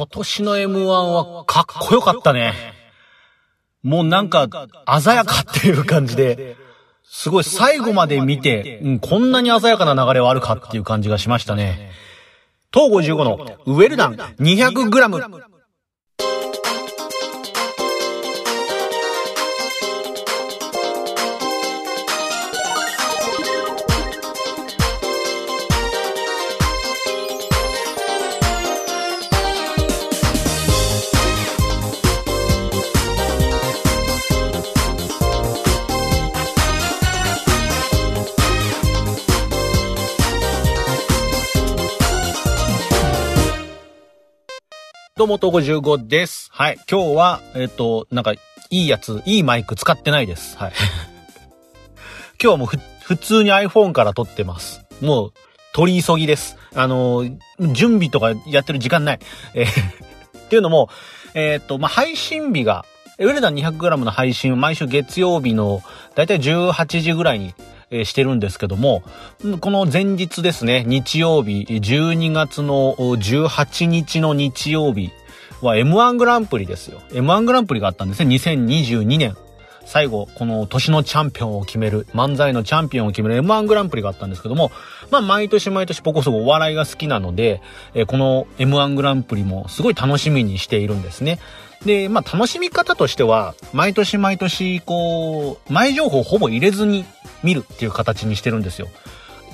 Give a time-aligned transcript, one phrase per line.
[0.00, 2.54] 今年の M1 はかっこよかったね。
[3.82, 4.48] もうなんか、
[4.98, 6.56] 鮮やかっていう感じで、
[7.04, 11.90] すごい最後まで見て、うん、こんなに鮮やかな流れはあるかっていう感じがしましたね。
[12.72, 15.59] 東55のウェルダン 200g。
[45.30, 46.48] も、とこ15です。
[46.52, 46.78] はい。
[46.90, 48.38] 今日は、えっ、と、なんか、い
[48.70, 50.58] いやつ、いいマイク使ってないです。
[50.58, 50.72] はい。
[52.42, 52.68] 今日はもう
[53.04, 54.84] 普通に iPhone から撮ってます。
[55.00, 55.32] もう、
[55.72, 56.56] 取り急ぎです。
[56.74, 57.24] あの
[57.60, 59.18] 準備とかやってる時間ない。
[59.54, 60.90] えーっていうのも、
[61.34, 62.84] えっ、と、まあ、配信日が、
[63.18, 65.80] ウェルダン 200g の配信を毎週月曜日の、
[66.16, 67.54] だいたい18時ぐらいに
[67.90, 69.02] えしてるんですけども、
[69.60, 75.10] この前日ですね、日曜日、12月の18日の日曜日
[75.62, 77.00] は M1 グランプリですよ。
[77.10, 79.36] M1 グランプリがあったんですね、2022年。
[79.90, 84.70] 最後、この年のチャンピオンを決める、漫才のチャンピオンを決める M1 グランプリがあったんですけども、
[85.10, 87.60] まあ毎年毎年僕こそお笑いが好きなので、
[87.94, 91.40] えこの M1 グランプリもすごい楽しみにしているんですね。
[91.84, 97.04] で、まあ楽しみ方としては、毎年毎年、こう、前情報ほぼ入れずに
[97.42, 98.88] 見るっていう形にしてるんですよ。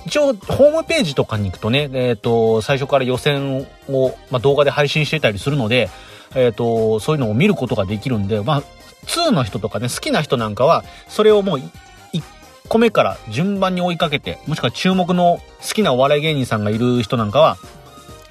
[0.06, 5.90] 一応、ホームページとかに行くとね、えっ、ー、と、最初から予選を、まあ、動画で配信してたりするので、
[6.36, 8.62] えっ、ー、と、そういうのを見ることができるんで、まあ、
[9.06, 12.22] 2の人とかね、好きな人なんかは、それをもう、1
[12.68, 17.58] 個目から順番に追いかけて、もしくは注目の好きなお笑い芸人さんがいる人なんかは、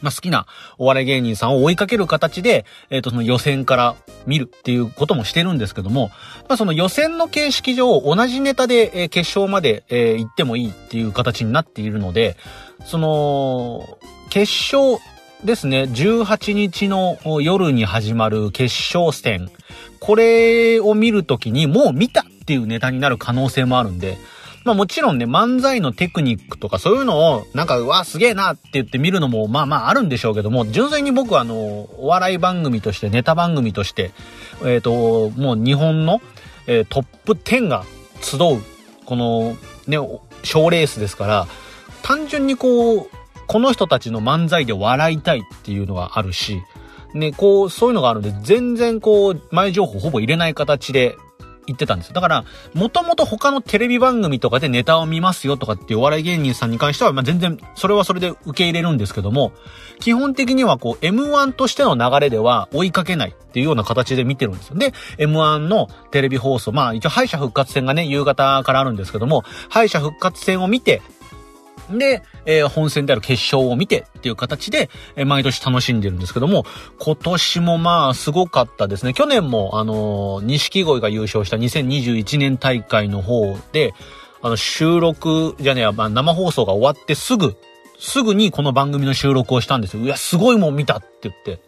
[0.01, 0.45] まあ、好きな
[0.77, 6.09] お笑い芸人さんを追いかける形で、えっ、ー、と、その予選から見るっていうこともしてるんですけども、
[6.47, 12.37] まあ、その予選の形式上、同じネタで、え、決勝まで、え、行ってもいいっていう形になっているので、
[12.85, 13.97] その、
[14.29, 14.99] 決勝
[15.43, 19.49] ですね、18日の夜に始まる決勝戦、
[19.99, 24.17] これを見るときにもう見たっていうネタになる可能性もあるんで、
[24.65, 34.11] まあもちろんね、漫才のテクニックとかそういうのを、なんか、うわ、すげえなって言って見るのも、まあまああるんでしょうけども、純粋に僕はあの、お笑い番組として、ネタ番組として、
[34.61, 36.19] えっ、ー、と、もう日本の、
[36.65, 37.85] えー、トップ10が
[38.21, 38.39] 集う、
[39.05, 39.55] この、
[39.87, 39.99] ね、
[40.43, 41.47] 賞レースですから、
[42.01, 43.09] 単純にこう、
[43.45, 46.63] この人たちの漫才で笑いたいっていうのがあるし、
[47.13, 51.15] ね、こう、そういうのがあるんで、全然こう、前情報ほぼ入れない形で、
[51.67, 59.51] 言ってたんですよだから、もともと他のテレビ番組とかでネタを見ますよとかっていうお笑い芸人さんに関しては、まあ、全然、それはそれで受け入れるんですけども、
[59.99, 64.75] 基本的にはこう、M1 としての流れでは追いかけないっていうような形で見てるんですよ。
[64.75, 71.01] で、M1 のテレビ放送、まあ一応敗者復活戦がね、夕方からあるんですけども、敗者復活戦を見て、
[71.89, 76.65] で、えー、本戦である決勝を見てっていう形で、えー、毎年楽しんでるんですけども、
[76.99, 79.13] 今年もまあ、すごかったですね。
[79.13, 83.93] 去年も、あのー、錦鯉が優勝した2021年大会の方で、
[84.41, 87.55] あの、収録じゃねえまあ、生放送が終わってすぐ、
[87.99, 90.03] すぐにこの番組の収録をしたんですよ。
[90.03, 91.59] いや、すごいもん見たって言って。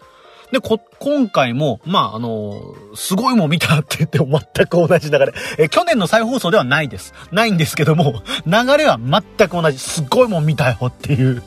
[0.52, 2.62] で、こ、今回も、まあ、あの
[2.96, 5.34] すごいもん見たって言っても全く同じ流れ。
[5.58, 7.14] え、去年の再放送ではないです。
[7.32, 9.78] ないんですけども、流れは全く同じ。
[9.78, 11.44] すごいもん見たよっていう。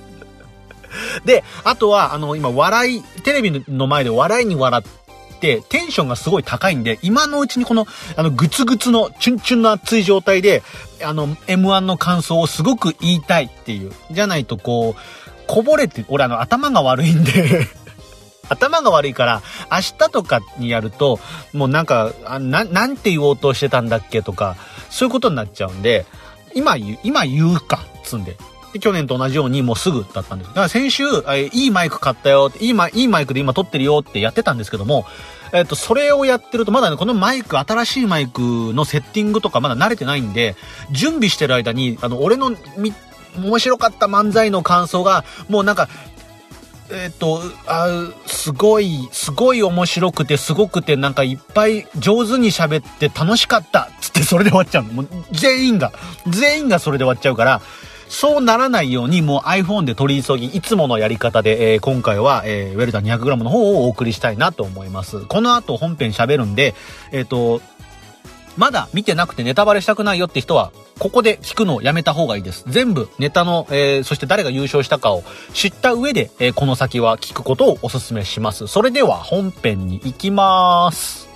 [1.24, 7.86] で、あとは、あの、今、笑い、テレビの前で笑いに笑って、テンションがすごい高いんで、今のうちにこの、
[8.16, 10.62] あの、グツグツの、チュンチュンの熱い状態で、
[11.02, 13.92] あの、M1 の感想をすごく言いたいっていう。
[14.10, 15.00] じゃないと、こう、
[15.46, 17.66] こぼれて、俺あの、頭が悪いんで
[18.50, 21.18] 頭が悪いから、明日とかにやると、
[21.54, 24.56] もうなんか、な、なんて言おうとしてたんだっけとか、
[24.90, 26.04] そういうことになっちゃうんで、
[26.54, 28.36] 今言う、今言うか、つんで。
[28.72, 30.48] で、去年と同じようにもうすぐだったんです。
[30.48, 35.06] だから先週、えいいマイク買ったよ、いいマいいマイクで今撮ってるよってやってたんですけども、
[35.52, 40.54] えっ、と、それをやってると、まだね、このマイク、新しいマイクのセッティングとかまだ慣れてないんで、
[40.92, 42.94] 準備してる間に、あの、俺のみ、
[43.36, 45.88] 面白かった漫才の感想が、もうなんか、
[46.92, 47.88] えっ、と、あ、
[48.40, 54.94] すごい、すごい面白くて、すごくて、なんかいっぱい上手に喋って楽しかったつってそれで終わっちゃうの。
[54.94, 55.92] もう全員が、
[56.26, 57.60] 全員がそれで終わっちゃうから、
[58.08, 65.20] そうならないようにもう iPhone で取り急ぎ、いつものやり方で、えー、今回は、えー、ウェルダン 200g の方をお送りしたいなと思います。
[65.26, 66.74] この後本編喋るんで、
[67.12, 67.60] えっ、ー、と、
[68.60, 72.62] まだ見てなくてネタバレしたくないよって人は、ここで聞くのをやめた方がいいです。
[72.68, 75.24] 全部ネタの、えー、そして誰が優勝したかを
[75.54, 78.66] 知った上で、えー、この先は聞くことをお勧めします。
[78.66, 81.26] それでは本編に行きます。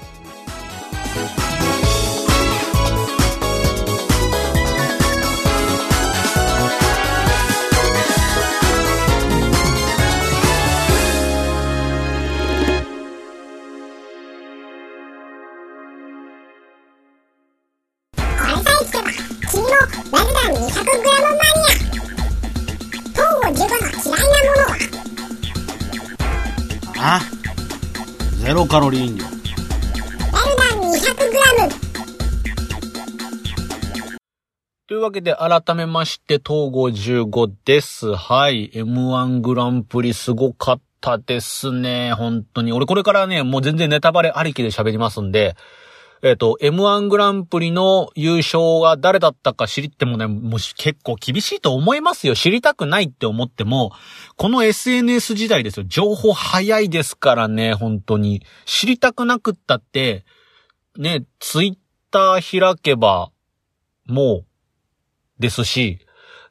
[28.75, 29.25] カロリー飲料。
[34.89, 38.17] というわけで、改めまして、東郷15です。
[38.17, 38.73] はい。
[38.75, 42.15] M1 グランプリすごかったですね。
[42.15, 42.73] 本当に。
[42.73, 45.55] 俺これからね、もう全然ネタバレありきで喋りますんで、
[46.25, 52.35] えっ、ー、と、M1 グランプリの優勝が誰だったか知りってもね、もし結構厳しいと思いますよ。
[52.35, 53.93] 知りたくないって思っても、
[54.39, 55.87] この SNS 時代ですよ。
[55.87, 58.43] 情報早いですからね、本当に。
[58.65, 60.25] 知りたくなくったって、
[60.97, 61.75] ね、ツイッ
[62.11, 63.31] ター開けば、
[64.07, 64.47] もう、
[65.39, 65.99] ですし、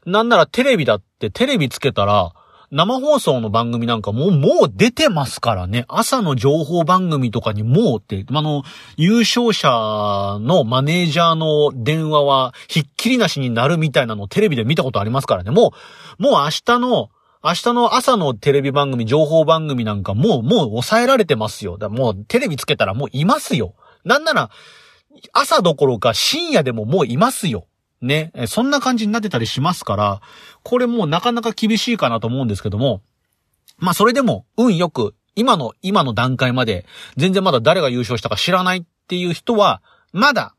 [0.06, 2.32] なんならテレビだってテレビつけたら、
[2.74, 5.86] 生放送の番組なんかもう、もう出てますからね。
[5.88, 8.64] 朝の情報番組とかにもうって、あの、
[8.98, 9.70] 優勝者
[10.42, 15.52] のマネージャーの電話は、ひっきりなしになるみたいなのをテレビで見たことありますからね。
[15.52, 15.74] も
[16.20, 17.10] う、もう明日の、
[17.44, 21.78] 明日の朝のテレビ番組、情報番組なんかもう、もう抑えられてますよ。
[21.78, 23.76] だもうテレビつけたらもういますよ。
[24.04, 24.50] なんなら、
[25.32, 27.68] 朝どころか深夜でももういますよ。
[28.04, 30.22] ね、そんな感じになってたりしますから、
[30.62, 33.02] これもうなかなか厳しいかなと思うんですけども、
[33.78, 36.86] まあそれでも運よく、今の、今の段階まで、
[37.16, 40.54] 全然まだ誰が優勝したか知らないっていう人は、まだ、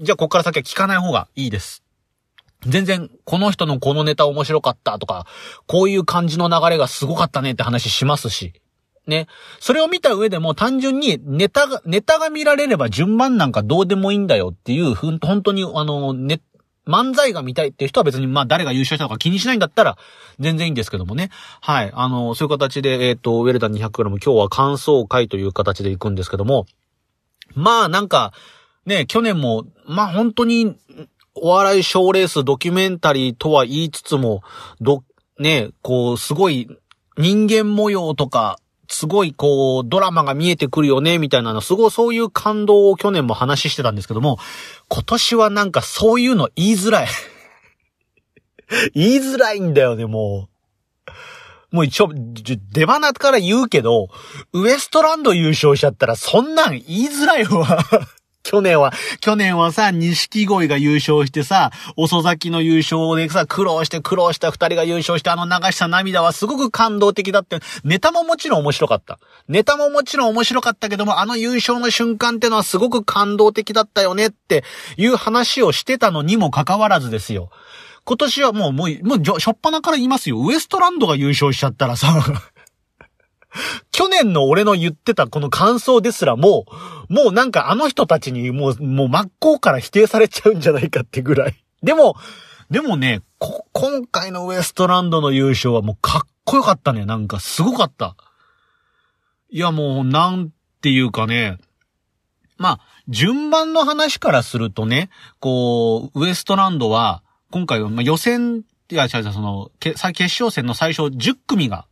[0.00, 1.82] じゃあこっから先は聞かない方がいいです。
[2.66, 5.26] 全然、この人のこのネタ面白かったとか、
[5.66, 8.52] こういう感じの流れがすごかったねって話しますし。
[9.06, 9.26] ね。
[9.60, 16.40] それを見た上でも単純にネタが、ネタが見られれば順番なんかどうでもいいんだよっていう、本当にあの、ね、
[16.86, 19.96] 漫才が見たいっていう人は別に、まあ誰が優勝したのか気にしないんだったら
[20.38, 21.30] 全然いいんですけどもね。
[21.60, 21.92] はい。
[21.94, 26.66] あの、そういう形で、えっ、ー、と、ウェルダン 200g 今日は感想会という形で行くんですけども、
[27.54, 28.32] まあなんか、
[28.86, 30.76] ね、去年も、まあ本当に、
[31.36, 34.42] お笑い賞レースドキュメンタリーとは言いつつも、
[34.80, 35.02] ど、
[35.38, 36.68] ね、こう、すごい
[37.18, 38.58] 人間模様とか、
[38.88, 44.38] すごいこう、ドラマが見えてくるよね、みたいなの、すごいそういう感動を去年も話してたんですけども、
[44.88, 47.08] 今年はなんかそういうの言いづらい
[48.94, 50.48] 言いづらいんだよね、も
[51.72, 51.76] う。
[51.76, 54.08] もう一応、出花から言うけど、
[54.52, 57.84] ウエストランド優勝しちゃったらそんなん言いづらいわ
[58.44, 69.18] 去年は、去年はさ、錦鯉が優勝してさ、遅咲きの優勝でさ、苦労して苦労した二人が優勝して、あの流した涙はすごく感動的だって、ネタももちろん面白かった。
[69.48, 74.62] ネタももちろん面白かったけども、あの優勝の瞬間ってのはすごく感動的だったよねって
[74.98, 77.50] いう話をしてたのにもかかわらずですよ。
[78.04, 80.38] 今年はもう、もう、もう、しょっぱなから言いますよ。
[80.38, 82.22] ウエストランドが優勝しちゃったらさ
[83.92, 86.66] 去年の俺の言ってたこの感想ですらも
[87.08, 91.54] う、もうなんかあの人たちにもう、もう真っ向から否定されちゃうんじゃないかってぐらい。
[91.82, 92.16] でも、
[92.70, 97.04] でもね、今回のウエストランドの優勝はもうかっこよかったね。
[97.04, 98.16] なんかすごかった。
[99.50, 101.58] いやもう、なんていうかね、
[102.56, 111.86] まあ、順番の話からするとね、こう、ウエストランドは、今回は、ま、予選、いや、違う違う、その、決勝戦の最初10組が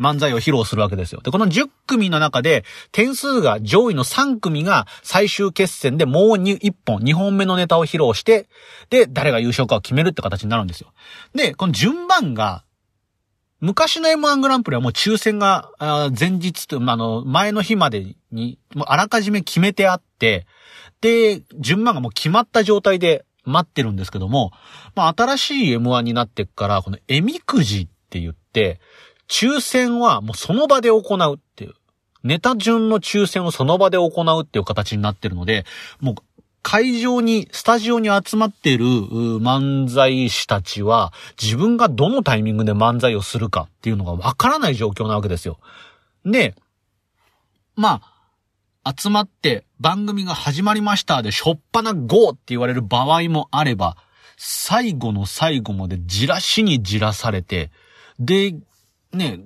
[0.00, 1.20] 漫才を披露するわけですよ。
[1.22, 8.48] で、この10組の中で、点数が上位の3組が最終決戦でもう1本、2本目のネタを披露して、
[8.90, 10.92] で、誰が優勝かを決めるって形になるんですよ。
[11.34, 12.64] で、この順番が、
[13.60, 15.70] 昔の M1 グランプリはもう抽選が、
[16.18, 20.46] 前日と、あの、前の日までに、もうあらかじめ決めてあって、
[21.00, 24.52] で、順番がもう決まった状態で待ってるんですけども、
[24.94, 28.80] まあ、新しい M1 になってから、このえみくじって言って、
[29.28, 31.74] 抽選はもうその場で行うっていう。
[32.22, 35.66] ネタ順の抽選をその場で行うっていう形になってるので、
[36.00, 36.14] もう
[36.64, 45.58] 会場に、スタジオに集まってる漫才師たちは、自分がどのタイミングで漫才をするかっていうのがわからない状況なわけですよ。
[46.24, 46.54] で、
[47.76, 48.00] ま
[48.82, 53.98] あ、集まって番組が始まりましたで、しょっぱな GO って言われる場合もあれば、
[54.38, 57.70] 最後の最後までじらしにじらされて、
[58.18, 58.54] で、
[59.14, 59.40] ね、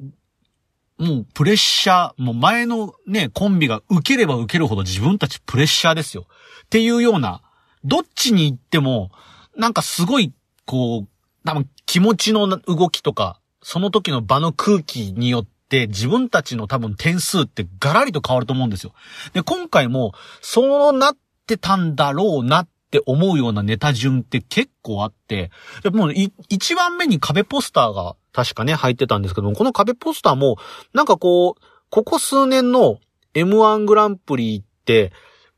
[0.98, 6.26] もうプレッシャー、もう前のね、コンビが受ければ受けるほど自分たちプレッシャーですよ。
[6.64, 7.42] っていうような
[7.84, 9.10] どっちに行っても、
[9.56, 10.32] なんかすごい、
[10.66, 11.08] こう、
[11.44, 18.92] 多分気持ちの動きとか、その時の場の空気によって自分たちの多分点数ってガラリと変わると思うんですよ。
[19.32, 25.50] で、今回もそうなってたんだろうなって思うようなネタ順って結構あって、
[25.82, 26.14] でもう
[26.48, 30.58] 一番目に壁ポスターが確かね入ってたんですけども、この壁ポスターも
[30.94, 33.00] なんかこう、ここ数年の
[33.34, 35.10] M1 グランプリって、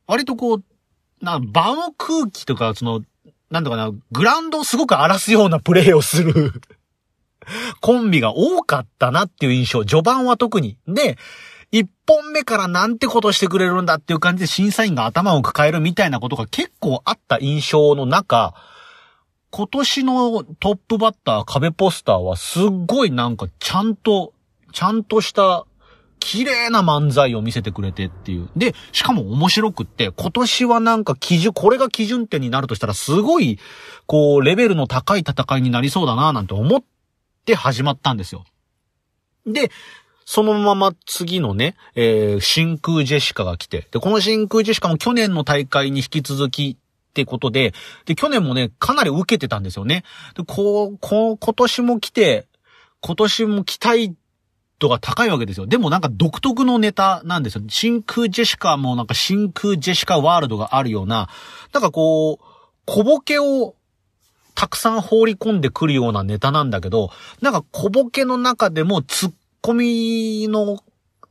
[0.07, 0.65] 割とこう、
[1.21, 3.03] な、場の空気とか、その、
[3.51, 6.63] なんだかな、グラウンドをすごく荒らすようなプレイをする
[7.83, 9.85] コンビが多かったなっていう印象。
[9.85, 10.79] 序盤は特に。
[10.89, 11.19] で、
[11.71, 18.55] 一本目からなんてことしてくれるんだっていう感じで審査員が頭を抱えるみたいなことが結構あった印象の中、
[19.51, 24.33] 今年のトップバッター壁ポスターはすっごいなんかちゃんと、
[24.73, 25.67] ちゃんとした
[26.21, 28.49] 綺麗な漫才を見せてくれてっていう。
[28.57, 33.59] で、しかも面白くって、今年はなんか基準、これが基準点になるとしたらすごい、
[34.07, 36.83] こう、レベルの高い戦いになりそうだななんて思っ
[37.45, 38.45] て始まったんですよ。
[39.47, 39.73] で、
[40.25, 46.77] そのまま次のね、えー、真空ジェシカが来て、で、この真空ジェシカも去年の大会に引き続き
[47.11, 47.75] ってことで、
[48.07, 50.05] で、去年もね、かなり受けてたんですよね。
[50.37, 52.47] で、こう、こう、今年も来て、
[53.01, 54.15] 今年も期待
[54.79, 55.67] 度が高いわけですよ。
[55.67, 57.63] でもなんか独特のネタなんですよ。
[57.69, 61.29] 真空ジェシカもなんか真空ジェシカワールドがあるような、
[61.73, 62.45] なんかこう、
[62.87, 63.75] 小ボケを
[64.55, 70.79] たくさん放り込んでくるようなネタなんだけど、なんか小ボケの中でもツッコミの、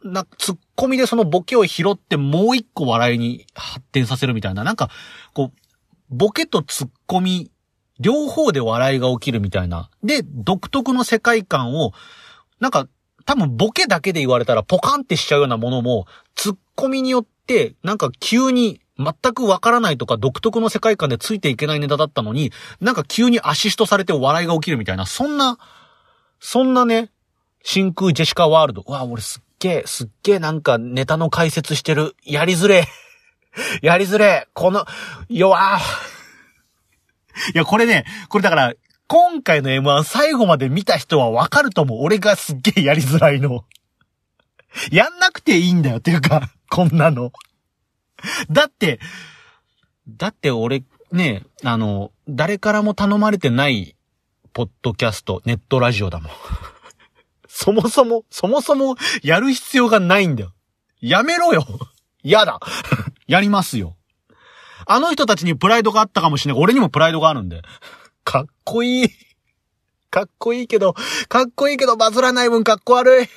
[0.03, 4.89] な、ツッコミでそのボケを拾ってもう一個笑いに発展させるみたいな、なんか、
[5.33, 5.58] こう、
[6.09, 7.51] ボケとツッコミ、
[7.99, 9.89] 両方で笑いが起きるみたいな。
[10.03, 11.91] で、独特の世界観を、
[12.59, 12.87] なんか
[13.25, 22.51] 多分ボケだけで言われたらポカンってしちゃうようなものも、ツッコミによって、なんか急に全くわからないとか独特の世界観でついていけないネタだったのに、
[22.81, 25.57] なんか急にアシストされて笑いが起きるみたいな、そんな、
[26.39, 27.11] そんなね、
[27.63, 28.83] 真空ジェシカワールド。
[28.87, 32.15] うわ、俺すっげえ、すっげえなんかネタの解説してる。
[32.23, 32.87] やりづれ。
[33.81, 34.47] やりづれ。
[34.53, 34.85] この、
[35.29, 35.79] 弱。
[37.53, 38.73] いや、これね、これだから、
[39.07, 41.99] 今回の M1 最後まで見た人はわかると思う。
[42.01, 43.65] 俺がすっげえやりづらいの。
[44.91, 47.31] やんなくていいんだよっていうか、こんなの。
[48.51, 48.99] だって、
[50.07, 53.95] だって俺、ね、あの、誰からも頼まれてない、
[54.53, 56.31] ポッドキャスト、ネットラジオだもん。
[57.47, 60.53] そもそも、そもそも、やる必要がないんだよ。
[61.01, 61.65] やめろよ。
[62.23, 62.59] やだ。
[63.29, 63.95] やりますよ。
[64.88, 66.63] あの人たちにプライドがあったかもしれない。
[66.63, 67.62] 俺にもプライドがあるんで。
[68.24, 69.09] かっこいい。
[70.09, 70.95] かっこいいけど、
[71.27, 73.27] かっこいいけどバズらない分かっこ悪い。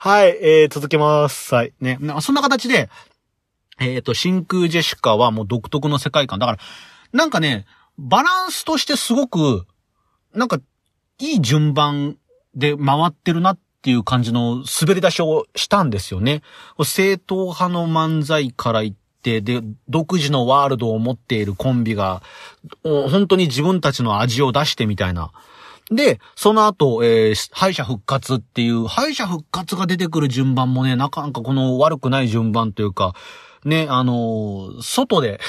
[0.00, 1.54] はい、えー、続けます。
[1.54, 1.74] はい。
[1.80, 1.98] ね。
[2.22, 2.88] そんな形で、
[3.78, 6.38] えっ、ー、と、真空ジェシカはもう独特の世界観。
[6.38, 6.58] だから、
[7.12, 7.66] なんかね、
[7.98, 9.66] バランスとしてすごく、
[10.34, 10.58] なんか、
[11.18, 12.16] いい順番
[12.54, 16.42] で回ってるなっっていう感じの滑り出しをしたんですよね。
[16.82, 22.22] 正統派の漫才から言って、で、独自のワールドを持っているコンビが、
[22.82, 25.30] 本当に自分たちの味を出してみたいな。
[25.90, 33.14] で、その後、えー、敗者復活っていう、敗者復活が出てくる順番もね、なかなかこの悪くない順番というか、
[33.64, 35.40] ね、あのー、外で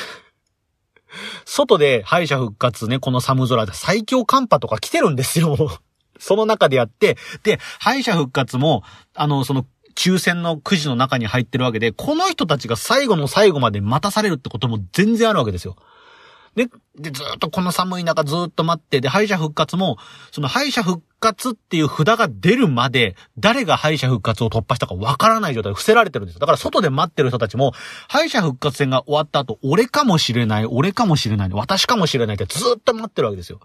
[1.46, 5.82] 外で敗者復活ね、この寒空で最強寒波とか来てるんですよ
[6.20, 8.84] その中でやって、で、敗者復活も、
[9.16, 15.76] あの、その、抽選のくじの中に入ってるわけで、この人たちが最後の最後まで待たされるってことも全然あるわけですよ。
[16.56, 19.98] で、で、ずっとこの寒い中ずっと待って、で、敗者復活も、
[20.32, 26.40] その敗者復活っていう札が出るまで、誰が敗者復活を突破したかわからない状態で伏せられてるんですよ。
[26.40, 27.74] だから外で待ってる人たちも、
[28.08, 33.60] 敗者復活戦が終わった後、俺かもしれない、俺かもしれない、私かもしれないってずっと待ってるわけですよ。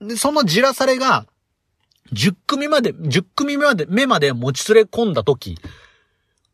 [0.00, 1.26] で、そのじらされが、
[2.12, 5.58] 10組まで、10組目まで、目まで持ち連れ込んだ時、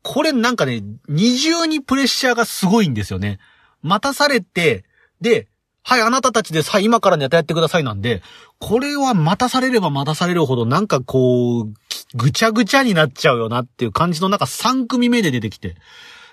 [0.02, 3.38] これなんかね、二重にプレッシャーがすごいんですよね。
[3.82, 4.84] 待たされて、
[5.20, 5.48] で、
[5.82, 8.22] はい、あなたたちでさ、今からネタやってくださいなんで、
[8.58, 11.72] これは待たされれば待たされるほどなんかこう、
[12.14, 15.76] ぐちゃぐちゃになっちゃうよなっていう感じの中3組目で出てきて。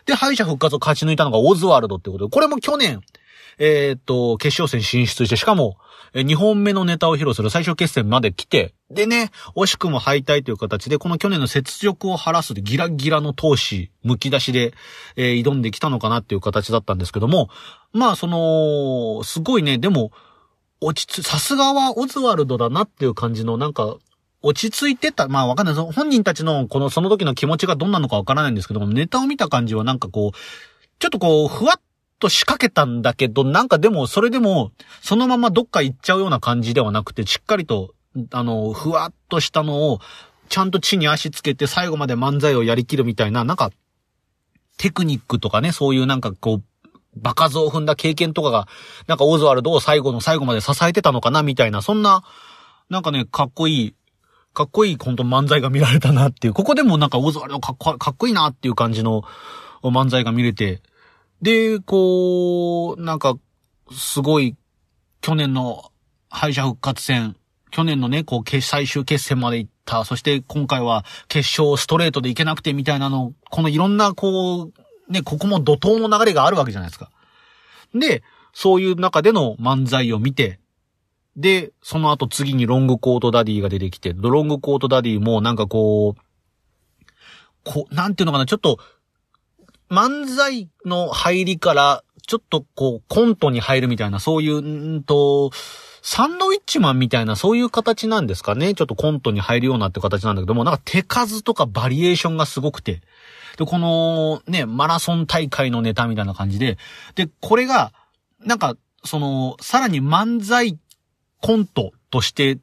[0.06, 3.02] で、敗者復活を勝ち抜いたのがオズワルドってことで、これも去年、
[3.60, 5.78] えー、っと、決勝戦進出して、しかも、
[6.14, 14.74] 2本目のネタを披露する最終決戦まで来て、でね、惜しくも敗退という形で、この去年の雪辱を晴らすギラギラの闘志、剥き出しで、
[15.16, 17.50] えー、挑んできたのかなっていう形だったんですけども、
[17.92, 20.12] まあ、その、すごいね、でも、
[20.80, 23.98] 落ち着、さすがはオズワルドだなっていう感じの、なんか、
[24.44, 25.28] 落ち着いてた。
[25.28, 25.76] まあわかんない。
[25.76, 30.38] 本人たちの、この、その時の気持ちがどんなのかわからないんですけども、ネタを見た感じはなんかこう、
[31.00, 31.82] ちょっとこう、ふわっ
[32.20, 34.72] と仕掛けたんだけど、なんかでも、それでも、
[35.02, 37.94] そのままどっか行っちゃうような感じではなくて、しっかりと、
[38.32, 40.00] あの、ふわっとしたのを、
[40.50, 43.72] ちゃんと地に足つけて最後まで漫才をやりきるみたいな、なんか、
[44.78, 46.64] テクニックとかね、そういうなんかこう、
[47.16, 48.68] バカ像を踏んだ経験とかが、
[49.08, 52.24] なんかオズワルドを最後の最後まで支えてたのかな、みたいな、そんな、
[52.90, 53.96] なんかね、かっこいい、
[54.54, 59.24] かっこいい、本当漫才が見られたなっていう、ここでもなんかオズワルドかっこかっこいいなっていう感じの
[59.84, 60.82] 漫才が見れて、
[61.42, 63.38] で、こう、なんか、
[63.92, 64.56] すごい、
[65.22, 65.92] 去年の
[66.30, 67.36] 敗者復活戦、
[67.72, 77.12] 去年のね、こう、最終決戦まで行った、そして今回は決勝ストレートで行けなくてみたいなの、このいろんな、こう、ね、ここも怒涛の流れがあるわけじゃないですか。
[77.94, 80.60] で、そういう中での漫才を見て、
[81.36, 86.22] で、その後次にロングコートダディが出てきて、ロングコートダディもなんかこう、
[87.64, 88.80] こう、なんていうのかな、ちょっと、
[89.90, 94.62] 漫才の入りから、ちょっとこう、コントに入るみたいな、そういう、
[94.98, 95.52] んと、
[96.02, 98.74] サンドウィッチマンみたいな、そういう形なんですかね。
[98.74, 103.02] ちょっとコントに入るようなって形なんだけども、なんか手数とかバリエーションがすごくて。
[103.58, 106.78] で、この、ね、マラソン大会のネタみたいな感じで。
[107.16, 107.92] で、これが、
[108.40, 110.78] なんか、その、さらに漫才
[111.42, 112.60] コントとして、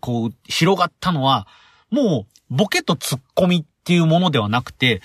[0.00, 1.46] こう、広がったのは、
[1.90, 5.02] もう、ボケとツッコミっていうものではなくて、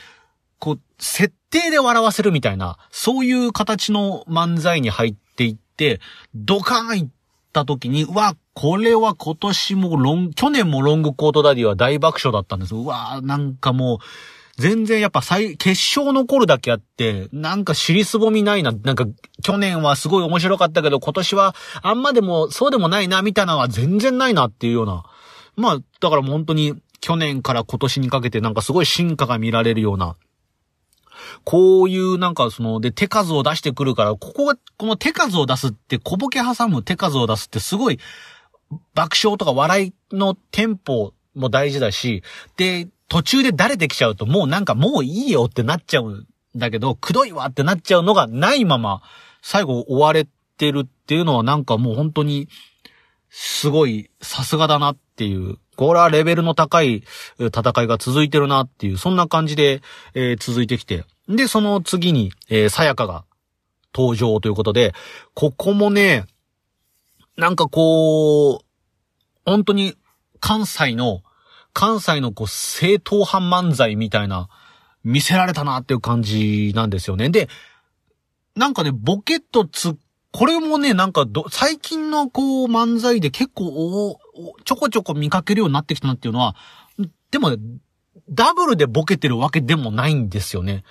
[0.99, 5.99] 設定で笑わせるみたいな、そういう形の漫才に入っていって、
[6.33, 7.07] ドカーンいっ
[7.53, 12.75] た時に、うわ、これは今年もロン、去年もロングコートダディは大爆笑だったんです。
[12.75, 13.97] うわなんかもう、
[14.57, 18.71] 全然やっぱ最、決勝残るだけあって、なんか尻すぼみないな。
[18.71, 19.05] なんか、
[19.43, 25.03] 去年はすごい面白かったけど、今年はあんまでも、そうでもないな、みたいなのは全然ないなっていうような。
[25.57, 30.15] まあ、だから本当に、去年から今年にかけてなんかすごい進化が見られるような、
[31.43, 37.99] こういうなんかその、で、手数を出してくるから、ここが、この手数を出すって、小ボケ挟む手数を出すってすごい、
[38.93, 42.23] 爆笑とか笑いのテンポも大事だし、
[42.57, 49.01] で、途中で誰できちゃうともうなんかもういいよってなっちゃうんだけど、くどいわってなっちゃうのがないまま、
[49.41, 52.47] 最後終われてるっていうのはなんかもう本当に、
[53.29, 57.03] すごい、さすがだなっていう、これはレベルの高い
[57.37, 59.81] 戦いが続いてるなっていう、そんな感じで、
[60.13, 61.03] えー、続いてきて。
[61.27, 63.25] で、その次に、えー、さやかが
[63.93, 64.93] 登場ということで、
[65.33, 66.25] ここもね、
[67.37, 68.65] なんかこう、
[69.45, 69.95] 本当に
[70.39, 71.21] 関西の、
[71.73, 74.49] 関西のこう正統派漫才みたいな、
[75.03, 77.29] 見せられたなっていう感じなんですよね。
[77.29, 77.47] で、
[78.55, 79.97] なんかね、ボケとツ
[80.37, 84.19] これもね、なんかど、最近のこう漫才で結構お
[84.65, 86.57] ちょこちょこ見かけるようになってきたなっていうのは、
[87.31, 87.55] でも、
[88.29, 90.83] ダブルでボケてるわけでもないんですよね。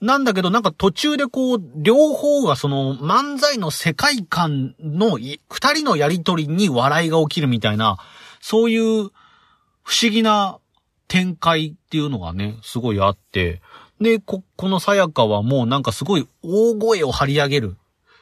[0.00, 5.38] なんだけど、なんか途中でこう、両方がその漫才の世界観の二
[5.74, 7.98] 人のやりとりに笑いが起きるみたいな、
[8.40, 9.10] そういう
[9.82, 10.58] 不思議な
[11.06, 13.60] 展開っていうのがね、すごいあって、
[14.00, 17.76] で、こ、このさやかはもうなんかすごい大声を張り上げる。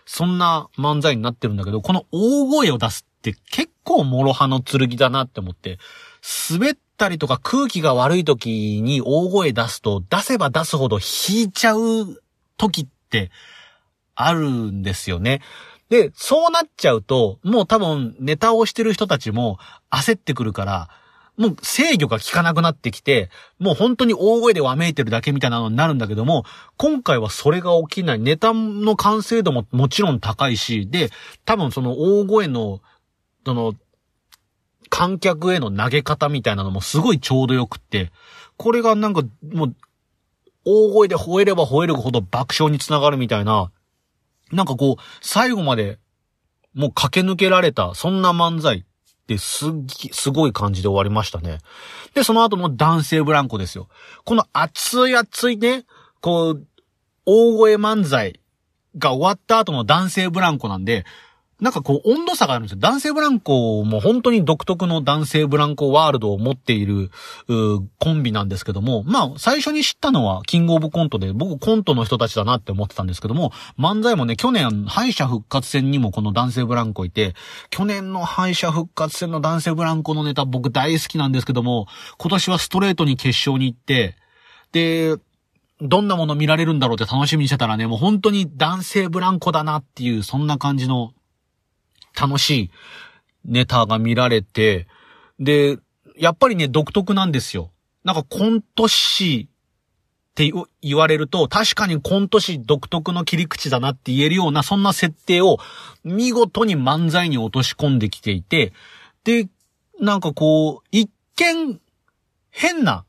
[0.04, 5.78] そんな漫才になってるんだけど、この大声を出すって結構諸刃の剣だなって思って、
[6.50, 12.22] 滑ったりとか空気が悪い時に大声出すと、出せば出すほど引いちゃう
[12.58, 13.30] 時って
[14.14, 15.40] あるんですよね。
[15.88, 19.58] で、そうなっちゃうと、もう多分ネタをしてる人たちも
[19.90, 20.90] 焦ってくるから、
[21.38, 23.30] もう制御が効かなくなってきて、
[23.60, 26.44] もう本当に大声でわめいてるだけみたいなのになるんだけども、
[26.76, 28.18] 今回はそれが起きない。
[28.18, 31.10] ネタの完成度ももちろん高いし、で、
[31.44, 32.80] 多分その大声の、
[33.46, 33.74] その、
[34.88, 38.10] 観客への投げ方みたいなのもすごいちょうどよくって、
[38.56, 39.22] これがなんか
[39.52, 39.76] もう、
[40.64, 43.70] 大声で吠えれば吠えるほど爆笑につながるみたいな、
[44.52, 45.98] なんかこう、最後まで、
[46.74, 48.84] もう駆け抜けられた、そんな漫才っ
[49.26, 51.58] てすっぎ、すごい感じで終わりましたね。
[52.14, 53.88] で、その後の男性ブランコですよ。
[54.24, 55.84] この熱い熱いね、
[56.20, 56.66] こう、
[57.24, 58.40] 大声漫才
[58.96, 61.04] が終わった後の男性ブランコなんで、
[61.60, 62.78] なんかこう温度差があるんですよ。
[62.78, 67.10] 男性ブランコも本当に独特の男性ブランコワールドを持っている
[67.98, 77.34] コンビなんですけども、まあ最初に知ったのはキングオブコントで僕コントの人たちだなって思ってたんですけども、漫才もね、去年敗者復活戦にもこの男性ブランコいて、
[77.70, 84.14] 去年の敗者復活戦の男性ブランコのネタ僕大好きなんですけども、今年はストレートに決勝に行って、
[84.70, 85.16] で、
[85.80, 91.12] どんなもの見られるんだろうって楽しみにしてたらね、もう本当に男性ブランコだなっていう、そんな感じの
[92.20, 92.70] 楽しい
[93.44, 94.86] ネタが見られて、
[95.38, 95.78] で、
[96.16, 97.70] やっぱりね、独特なんですよ。
[98.04, 100.52] なんかコント師って
[100.82, 105.58] 言われると、確かにコント師独特の切り口だなって言えるような、そんな設定を
[106.04, 108.72] 見事に漫才に落とし込んできていて、
[109.24, 109.48] で、
[110.00, 111.80] なんかこう、一見
[112.50, 113.04] 変な、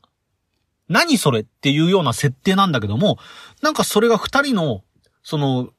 [0.88, 3.18] 何それっていうような設定なんだけども、
[3.62, 4.82] なんかそれが二人の、
[5.22, 5.70] その、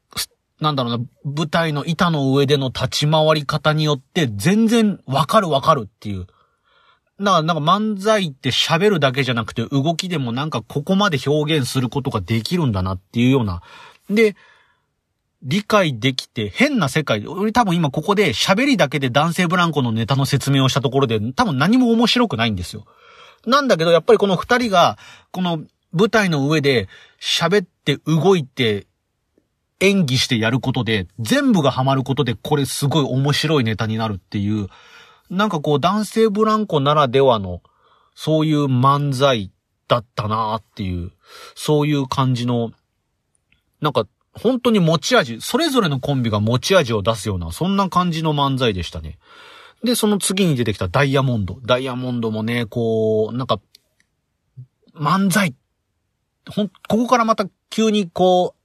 [0.61, 6.27] なんだろうな、舞台の板の上での立ち回り方によって全然わかるわかるっていう。
[7.19, 13.61] だからなんか漫才って喋るだけじゃなくて動きでもなんかここまで表現することができるんだなっていうような。
[14.09, 14.35] で、
[15.43, 22.85] 理解できて変な世界で、俺多分今ここで喋りだけで男性ブランコのネタの説明をしたところで多分何も面白くないんですよ。
[23.47, 24.99] なんだけどやっぱりこの二人が
[25.31, 26.87] この舞台の上で
[27.19, 28.85] 喋って動いて
[29.81, 34.69] 演技してやることで全部がハマることでこれすごい面白いネタになるっていう
[35.31, 37.61] なんかこう男性ブランコならではの、
[38.15, 39.49] そういう漫才
[39.87, 41.11] だったなっていう、
[41.55, 42.71] そういう感じの、
[43.79, 49.19] なんか本当に持ち味、それぞれのコンビが持ち味を出すような、そんな感じの漫才でしたね。
[49.85, 51.57] で、その次に出てきたダイヤモンド。
[51.65, 53.61] ダイヤモンドもね、こう、なんか、
[54.93, 55.55] 漫才。
[56.49, 58.60] ほん、ここからまた急にこう、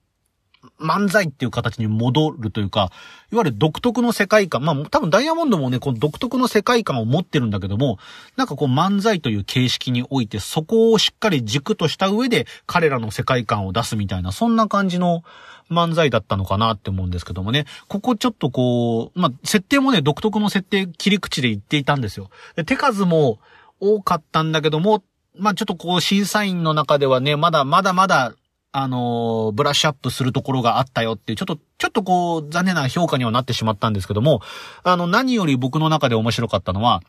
[0.81, 2.91] 漫才っていう形に戻るというか、
[3.33, 7.99] いわゆる独特の世界観、まあ多分ダイヤモンドもね、この独特の世界観を持ってるんだけども、
[8.37, 15.25] なんかこう漫才という形式において、そこをしっかり軸とした上で彼らの世界観を出すみたいな、そんな感じの
[15.71, 22.31] 漫才だったのかなって思うんですけどもね、ここちょっとこう、まあ設定もね、独特の設定切り口で言っていたんですよ。
[22.55, 23.39] で手数も
[23.81, 25.03] 多かったんだけども、
[25.39, 28.35] まあちょっとこう審査員の中ではね、まだまだまだ
[28.79, 34.43] あのー、ブラッシュアップするところがあったよっていう、ちょっと、ちょっとこう、残念な評価にはなってしまったんですけども、
[34.83, 37.03] あの、何より僕の中で面白かったのは、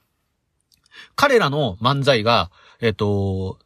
[1.18, 3.60] 彼らの漫才が、えっと、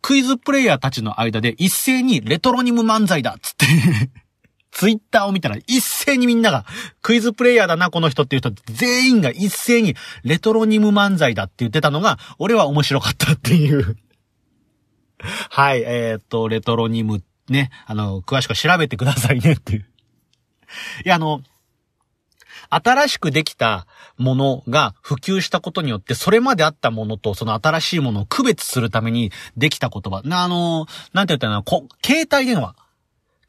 [0.00, 3.66] クイズプレイヤーたちの間で一斉にレトロニム漫才だっつって
[4.72, 6.64] ツイッターを見たら一斉にみんなが
[7.02, 13.98] クイズプレイヤーだな、この人っていう人全員が一斉にレトロニム漫才だって言ってたのが、俺は面白かったっていう。
[15.50, 19.86] はい、えー、っと、レトロニムっね、あの、詳しく調べてくださいねっていう。
[21.04, 21.42] いや、あの、
[22.70, 30.22] 新しくできたものが普及したことによって、それまであったものとその新しいものを区別するためにできた言葉。
[30.24, 32.76] な、あの、なんて言ったらこ、携帯電話。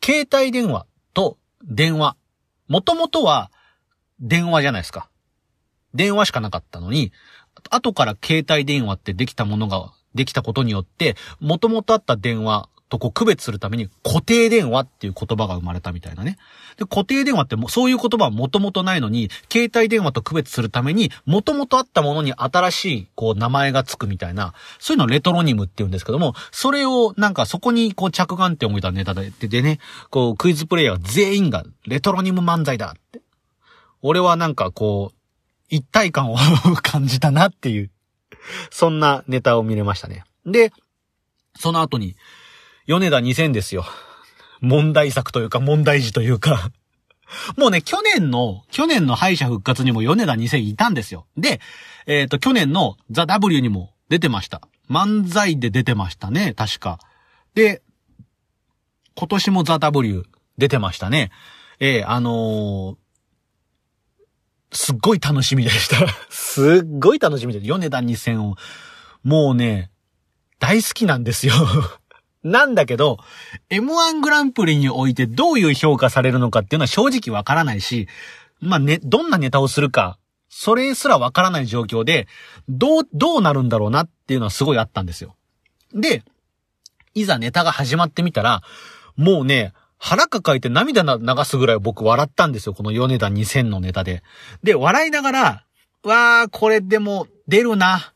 [0.03, 2.17] 携帯電話と電話。
[2.67, 3.51] もともとは
[4.19, 5.09] 電話じゃないですか。
[5.93, 7.11] 電話しかなかったのに、
[7.69, 16.37] 後から携帯電話ってできたものができたことによって、もともとあった電話とこう区別するために固定電話っていう言葉が生まれたみたいなね。
[16.77, 29.79] で、固定電話ってもそういう言葉はもともとないのに、携帯電話と区別するために、もともとあったものに新しいこう名前がつくみたいな、そういうのをレトロニムって言うんですけども、それをなんかそこにこう着眼点を置いたネタで、でね、
[30.11, 33.21] こうクイズプレイヤー全員がレトロニム漫才だって。
[34.03, 35.17] 俺はなんかこう、
[35.69, 36.37] 一体感を
[36.83, 37.89] 感じたなっていう、
[38.69, 40.25] そんなネタを見れましたね。
[40.45, 40.71] で、
[41.55, 42.15] その後に、
[42.85, 43.85] 米田2000ですよ。
[44.61, 46.71] 問題作というか問題児というか
[47.57, 51.25] もうね、去年の、去年の敗者復活にも米田2000いたんですよ。
[51.37, 51.59] で、
[52.05, 54.61] えっ、ー、と、去年のザ・ W にも出てました。
[54.89, 56.99] 漫才で出てましたね、確か。
[57.55, 57.81] で、
[59.15, 60.23] 今年もザ・ W
[60.57, 61.31] 出てましたね。
[61.79, 62.95] えー、あのー、
[64.71, 65.97] すっごい楽しみでした
[66.31, 68.55] すっごい楽しみで、米田2000を。
[69.23, 69.91] もうね、
[70.59, 71.53] 大好きなんですよ
[72.43, 73.17] なんだけど、
[73.69, 78.07] M1 グランプリにおいてどういう評価されるのかっていうのは正直わからないし、
[78.59, 80.17] まあね、どんなネタをするか、
[80.49, 82.27] それすらわからない状況で、
[82.69, 85.35] どう、どうなるんだろうなっていうのはすごいあったんですよ。
[85.93, 86.23] で、
[87.15, 88.61] いざネタが始まってみたら、
[89.15, 92.73] もうね、腹抱えて涙流すぐらい僕笑ったんですよ。
[92.73, 94.21] この米田2000のネタで。
[94.61, 95.65] で、笑いながら、
[96.03, 98.13] わー、これでも出るな、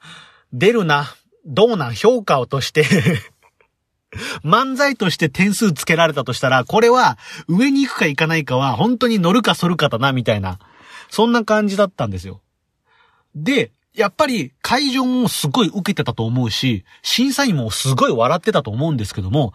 [0.52, 1.06] 出るな、
[1.46, 2.84] どうなん評価をとして
[4.44, 7.18] 漫才として点数つけられたとしたら、これは
[7.48, 10.60] 上に行くか行かないかは本当に乗るか反るかだな、みたいな。
[11.10, 12.42] そんな感じだったんですよ。
[13.36, 19.54] で、やっぱり会場もすごい受けてたと思うし、審査員もすごい笑ってたと思うんですけども、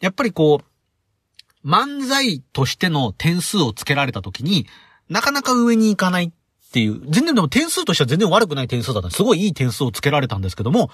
[0.00, 4.66] やっぱりこう、漫才としての点数をつけられた時に、
[5.08, 6.30] なかなか上に行かないっ
[6.72, 9.10] ていう、全然でも点数としては全然悪くない点数だった。
[9.10, 10.90] すごいいい点数をつけられたんですけども、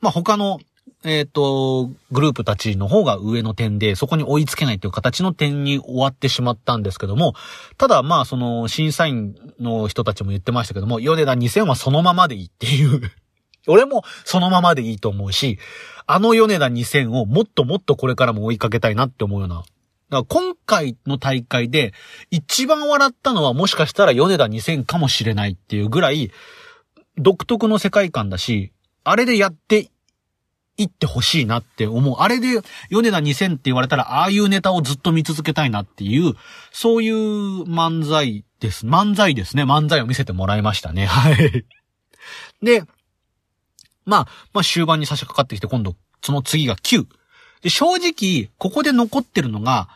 [0.00, 0.58] まあ他の
[1.02, 7.34] えっ、ー、と、グループたちの方が上の点で、そこに追いつけないという形の点に終わってしまったんですけども、
[7.78, 13.00] ただまあその審査員の人たちも言ってましたけども、米田2000はそのままでいいっていう
[13.66, 15.58] 俺もそのままでいいと思うし、
[16.06, 19.56] あの米田2000をもっともっとこれからも追いかけたいなって思うような。
[19.56, 19.66] だか
[20.10, 21.94] ら今回の大会で
[22.30, 26.30] 一番笑ったのはもしかしたら米田2000かもしれないっていうぐらい
[27.16, 29.88] 独特の世界観だし、あれでやって
[30.82, 32.16] いってほしいなって思う。
[32.18, 36.34] あれで米田2000って言われたらああいうネタをずっと見続けたいなっていう、
[36.72, 37.14] そういう
[37.64, 38.86] 漫才です。
[38.86, 39.64] 漫才ですね。
[39.64, 41.06] 漫才を見せてもらいましたね。
[41.06, 41.64] はい。
[42.62, 42.84] で、
[44.06, 47.06] まあ、まあ終盤に差し掛かってきて今度、その次が9。
[47.62, 49.88] で、正直、ここで残ってるのが、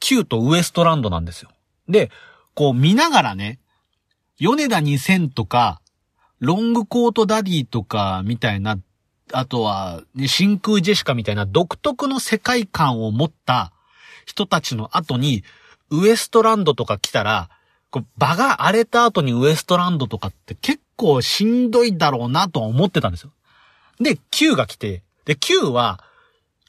[0.00, 1.50] 9とウエストランドなんですよ。
[1.88, 2.10] で、
[2.54, 3.60] こう見ながらね、
[4.38, 5.80] 米田2000とか、
[6.40, 8.76] ロングコートダディとかみたいな、
[9.32, 13.72] あとは、ね、真空ジェシカみたいな独特の世界観を持った
[14.26, 15.44] 人たちの後に、
[15.90, 17.50] ウエストランドとか来たら、
[17.90, 23.32] こう場が荒れた後にウエストランドとかって結構しんどいだろうなと思ってたんですよ。
[24.00, 26.02] で、Q が来て、で、Q は、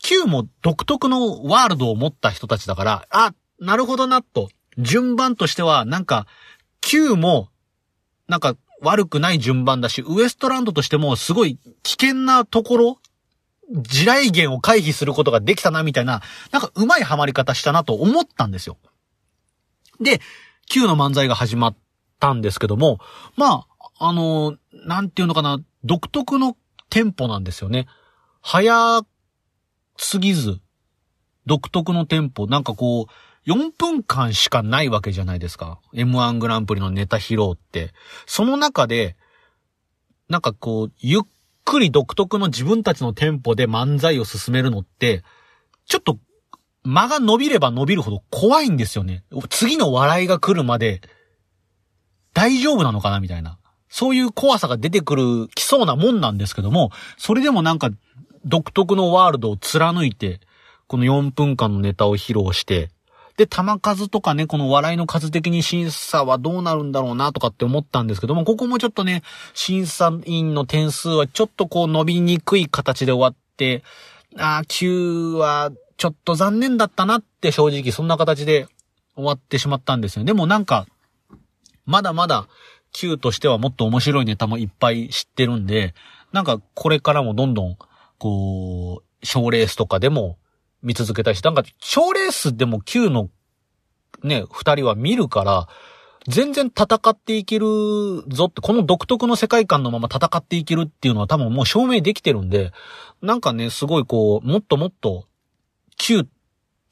[0.02, 4.50] Q も独特のワールドを持った人たちだから、あ、なるほどな、と。
[4.78, 6.28] 順番としては、なんか、
[6.82, 7.48] Q も、
[8.28, 12.98] なんか、悪くない順番だし、ウエストランドとしても、すごい危険なところ、
[13.72, 18.78] 地雷原を回避することができたな、みたいな、なんか、うまいハマり方したなと思ったんですよ。
[20.02, 20.20] で、
[20.68, 21.76] Q の漫才が始まっ
[22.20, 23.00] たんですけども、
[23.38, 23.66] ま
[24.00, 26.58] あ、あの、なんていうのかな、独特の
[26.90, 27.88] テンポなんですよね。
[28.42, 29.02] 早
[29.98, 30.60] すぎず、
[31.46, 33.14] 独特のテンポ、なんかこう、
[33.46, 35.80] 4分間しかないわけじゃないですか。
[35.94, 37.94] M1 グランプリのネタ披露って。
[38.26, 39.16] その中で、
[40.30, 41.22] なんかこう、ゆっ
[41.66, 45.24] くり独特の自分たちのテンポで漫才を進めるのって、
[45.86, 46.18] ちょっと
[46.84, 49.24] 間が伸びれば伸びるほど怖いんですよね。
[49.50, 51.02] 次の笑いが来るまで
[52.34, 53.58] 大丈夫なのかなみたいな。
[53.90, 57.92] そういう怖さが出てくる、来そうなもんなんですけども、それでもなんか
[58.44, 60.40] 独特のワールドを貫いて、
[60.88, 62.90] この4分間のネタを披露して、
[63.38, 73.84] で、玉数とかね、この笑いの数的に審査はどうなるんだろうなとかって思ったんですけども、ここもちょっとね、審査員の点数はちょっとこう伸びにくい形で終わって、
[74.38, 78.68] ああ、9はちょっと残念だったなって正直そんな形で
[79.16, 80.26] 終わってしまったんですよ。
[80.26, 80.86] でもなんか、
[81.86, 82.48] まだまだ
[82.92, 85.96] Q としてはもっと面白いネタもいっぱい知ってるんで、
[86.32, 87.78] なんかこれからもどんどん、
[88.20, 90.38] こう、賞レースとかでも
[90.84, 93.30] 見続けたいし、なんか賞レースでも Q の
[94.24, 95.68] ね、二人は見るから、
[96.28, 97.66] 全然戦っていける
[98.30, 102.72] ぞって、この独特の世界観のまま戦っていけるっていうのは多分もう証明できてるんで、
[103.22, 105.26] なんかね、すごいこう、もっともっと
[105.98, 106.28] Q、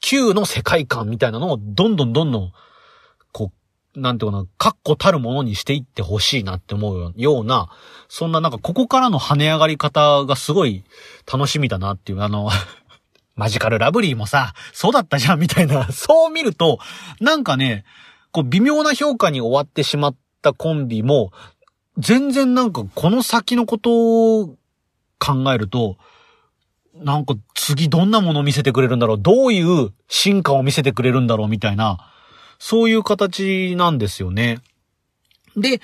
[0.00, 2.52] Q の世界観みたいなのをどんどんどんどん、
[3.32, 3.52] こ
[3.94, 7.70] う、なんていうかな、確固たるものにしていってほしいなって思うような、
[8.08, 10.84] そんななんかここからの跳ね上がり方がすごい
[11.30, 12.50] 楽しみだなっていう、あの
[13.34, 16.78] マジカルラブリーもさ、そうだったじゃんみたいな、 そう見ると、
[17.20, 17.84] なんかね、
[18.30, 21.32] こう微妙な評価に終わってしまったコンビも、
[21.98, 24.56] 全然なんかこの先のことを
[25.18, 25.96] 考えると、
[26.94, 32.12] なんか次どんなものを見せてくれるんだろうどういう進化を見せてくれるんだろうみたいな、
[32.58, 34.60] そういう形なんですよね。
[35.56, 35.80] で、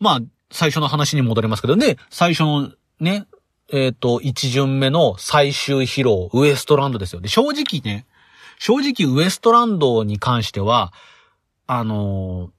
[0.00, 3.26] まあ、最初の話に戻りますけどね、最初のね、
[3.70, 7.20] えっ、ー、と、一巡目の最終披露、ウエストランドですよ。
[7.20, 8.06] で、正直ね、
[8.58, 10.92] 正直ウエストランドに関しては、
[11.66, 12.50] あのー、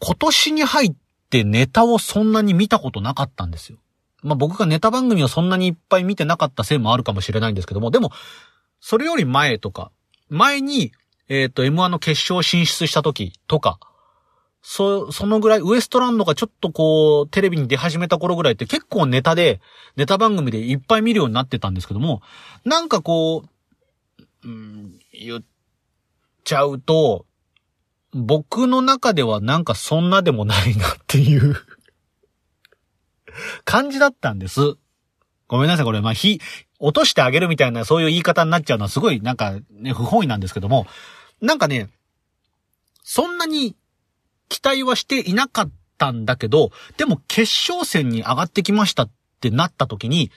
[0.00, 0.94] 今年に入っ
[1.30, 3.78] てネタをそんなに見たことなかったんですよ。
[4.22, 8.10] まあ、僕がネタ番組をそんなにいっぱい見てなかったせいもあるかもしれないんですけども、でも、
[8.80, 9.90] それより前とか、
[10.28, 10.92] 前に、
[11.28, 13.78] えっ、ー、と、M1 の決勝進出した時とか、
[14.66, 19.60] そ、そのぐらい、ウエストランドがちょっとこう、テレビに出始めた頃ぐらいって結構ネタで、
[19.94, 22.22] ネタ番組でいっぱい見るようになってたんですけども、
[22.64, 23.44] なんかこ
[24.42, 25.44] う、うん、言っ
[26.44, 27.26] ちゃうと、
[28.12, 31.56] 僕の中ではなんかそんなでもないなっていう
[33.66, 34.60] 感じだったんです。
[35.46, 36.40] ごめんなさい、これ、まあ、ひ、
[36.78, 40.86] 落としてあげるみたいな、そういう言い方になっちゃうのはすごい、なんか、ね、不本意なんですけども、
[41.42, 41.90] なんかね、
[43.02, 43.76] そんなに
[44.54, 50.30] 期待はしていなかったんだけど、でも決勝戦に上がってきましたってなった時に、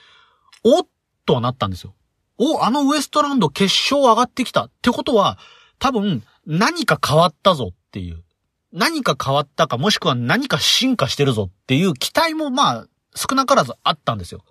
[0.64, 0.86] おっ
[1.24, 1.94] とはなったんですよ。
[2.36, 5.38] お、あのウエストランド決勝上がってきたってことは、
[5.78, 8.24] 多分何か変わったぞっていう。
[8.72, 14.44] 何か変わったか、もしくは何か進化してるぞっていう期待もまあ、少なからずあったんですよ。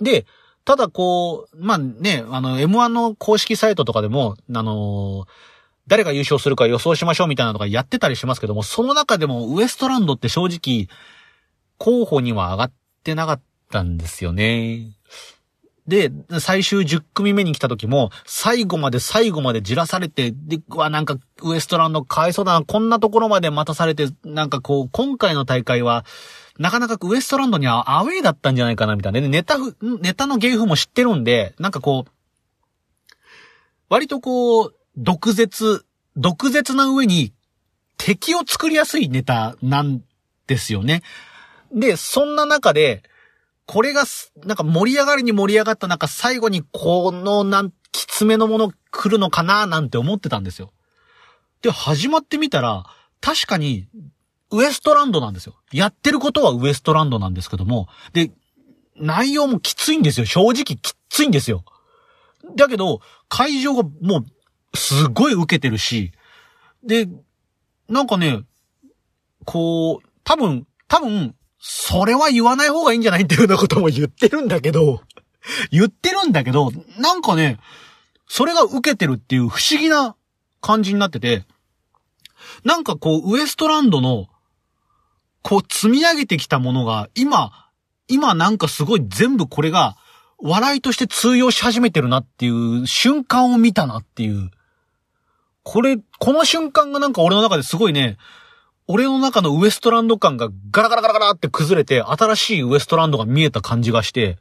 [0.00, 0.24] で、
[0.64, 5.26] ただこう、まあね、あの、M1 の公式サイトとかでも、あのー、
[5.86, 10.88] 誰が優勝するか予想しましょうみたいなのがやってたりしますけども、その中でもウエストランドって正直、
[11.78, 12.72] 候補には上がっ
[13.04, 14.96] てなかったんですよね。
[15.86, 26.04] で、最終10組目に来た時も、最後まで最後までじらされて、で、わ、なんか、ウエストランドかわいそうだな、こんなところまで待たされて、なんかこう、今回の大会は、
[26.58, 29.20] なかなかウエストランドにはアウェイだったんじゃないかな、みたいな。
[29.20, 32.10] で、ネタネタの芸風も知ってるんで、なんかこう、
[33.88, 35.84] 割とこう、毒舌、
[36.16, 37.32] 毒舌な上に
[37.98, 40.02] 敵を作りやすいネタなん
[40.46, 41.02] ですよね。
[41.72, 43.02] で、そんな中で、
[43.66, 44.04] これが、
[44.44, 50.72] なんか盛り上がりに盛り上がった中、最後にこの、なん、きつめのもの来るのかななんて思ってたんですよ。
[51.62, 52.84] で、始まってみたら、
[53.20, 53.88] 確かに、
[54.52, 55.56] ウエストランドなんですよ。
[55.72, 58.30] やってることはウエストランドなんですけども、で、
[58.94, 60.26] 内容もきついんですよ。
[60.26, 61.64] 正直きついんですよ。
[62.54, 64.26] だけど、会場がもう、
[64.74, 66.12] すごい受けてるし、
[66.84, 67.08] で、
[67.88, 68.42] なんかね、
[69.44, 75.02] こう、多分、多分、それは言わない方がいいんじゃないっていうようなことも言ってるんだけど、
[75.70, 77.58] 言ってるんだけど、なんかね、
[78.28, 80.16] それが受けてるっていう不思議な
[80.60, 81.44] 感じになってて、
[82.64, 84.26] なんかこう、ウエストランドの、
[85.42, 87.70] こう積み上げてきたものが、今、
[88.08, 89.96] 今なんかすごい全部これが、
[90.38, 94.50] 笑いとして通用し始めてるなっていう瞬間を見たなっていう。
[95.66, 98.18] これ、この瞬間がなんか俺の中ですごいね、
[98.86, 104.38] 俺の中のウエストランド感がガラガラガラガラって崩れて、新しいウエストランドが見えた感じがして、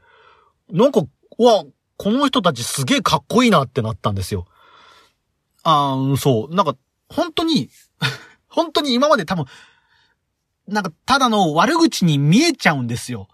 [0.69, 0.99] なんか、
[1.39, 1.65] わ、
[1.97, 4.45] この人たちすげえかっこいいなってなったんですよ。
[5.63, 6.55] あー、そう。
[6.55, 6.75] なんか、
[7.09, 7.71] 本当に
[8.47, 9.45] 本当に今まで多分、
[10.67, 13.29] なんか、ただの悪口に見えちゃうんですよ。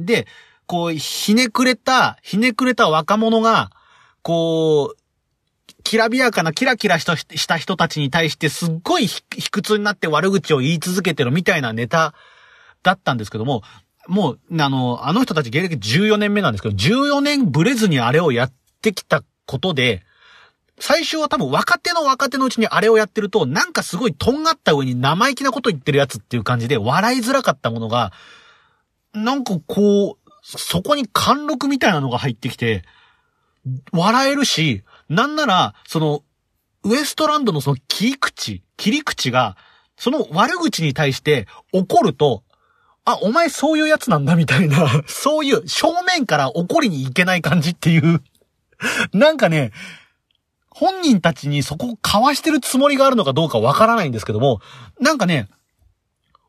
[0.00, 0.26] で、
[0.66, 3.70] こう、ひねくれた、ひねくれた若者が、
[4.22, 4.99] こう、
[5.82, 7.04] きらびやかなキラキラし
[7.46, 12.14] た人たちに対してすっごい卑屈になって悪口を言い続けてるみたいなネタ
[12.82, 13.62] だったんですけども、
[14.08, 20.02] もう、あの、あの人たち芸歴14年目なんですけど、14年ブレずにあれをやってきたことで、
[20.78, 28.12] 最初は多分若手の若手のうちにあれをやってると、なんかすごいとんがった上に生意気なこと言ってるやつっていう感じで笑いづらかったものが、
[29.12, 32.82] なんかこう、そこに貫禄みたいなのが入ってきて、
[33.92, 36.22] 笑えるし、なんなら、その、
[36.84, 39.56] ウエストランドのその切り口、切り口が、
[39.96, 42.44] その悪口に対して怒ると、
[43.04, 48.22] あ、お前そういうやつなんだみたいな、 そういう正面から怒りに行けない感じっていう。
[49.12, 49.72] なんかね、
[50.70, 54.60] 本人たちにそこを交わしてるつもりがあるのかどうかわからないんですけども、
[55.00, 55.48] なんかね、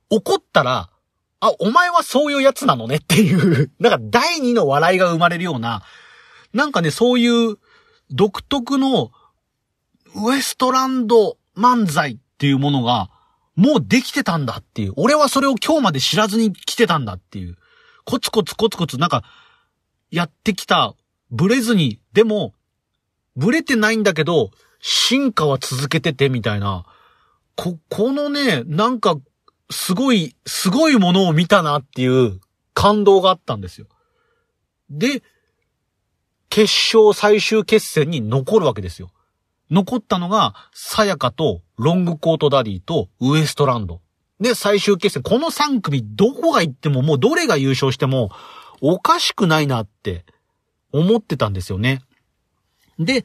[0.10, 0.89] 怒ったら、
[1.39, 5.82] あ、お前はそういうやつなのねっていうなんか第二の笑いが生まれるような、
[6.54, 7.58] なんかね、そういう
[8.12, 9.12] 独特の
[10.15, 13.10] ウエストランド漫才っていうものが、
[13.56, 14.93] もうできてたんだっていう。
[14.95, 17.58] 俺はそれを今日まで知らずに来てたんだっていう。
[18.06, 19.24] コツコツコツコツなんか、
[20.10, 20.95] やってきた、
[21.30, 22.54] ブレずに、でも、
[23.36, 26.86] ブレてないんだけど、進化は続けててみたいな。
[27.56, 29.15] こ、このね、なんか、
[29.69, 32.41] すごい、すごいものを見たなっていう
[32.74, 33.88] 感動があったんですよ。
[34.89, 35.24] で、
[36.52, 36.64] 決
[36.98, 39.10] 勝最終決戦に残るわけですよ。
[39.72, 44.02] 残ったのが、さやかとロングコートダディとウエストランド。
[44.42, 45.24] で、最終決戦。
[45.24, 48.32] この3組どこが行ってももうどれが優勝しても
[48.82, 50.26] おかしくないなって
[50.92, 52.02] 思ってたんですよね。
[53.00, 53.24] で、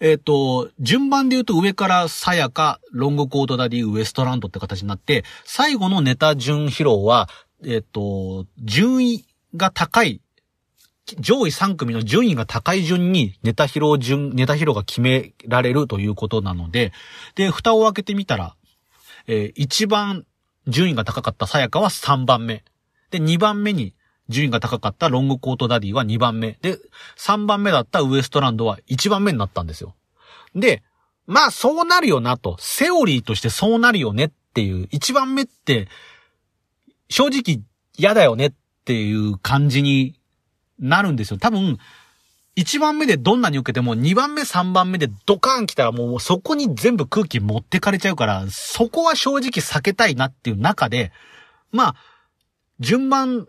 [0.00, 7.28] えっ、ー、と、順番で言うと上からさやか、ロングコートダディ、ウエストランドって形になって、最後のネタ順披露は、
[7.62, 10.22] えっ、ー、と、順位が高い
[11.18, 16.92] 上位3組の順位が高い順にネタ披露順、ネタ披露が決められるということなので、
[17.34, 18.56] で、蓋を開けてみたら、
[19.26, 20.24] えー、一番
[20.66, 22.64] 順位が高かったさやかは3番目。
[23.10, 23.94] で、2番目に
[24.28, 26.58] 順位が高かったロングコートダディは2番目。
[26.62, 26.78] で、
[27.18, 29.94] 3番目だったウエストランドは1番目になったんですよ。
[30.54, 30.82] で、
[31.26, 32.56] まあそうなるよなと。
[32.58, 34.86] セオリーとしてそうなるよねっていう。
[34.86, 35.88] 1番目って、
[37.10, 37.62] 正直
[37.96, 38.52] 嫌だよねっ
[38.84, 40.18] ていう感じに
[40.78, 41.38] なるんですよ。
[41.38, 41.78] 多分、
[42.56, 51.12] 1番目でどんなに受けても、2番目、3番目でドカーン来たらもうそこに全部空気持ってかれちゃうから、そこは正直避けたいなっていう中で、
[51.72, 51.96] まあ、
[52.78, 53.48] 順番、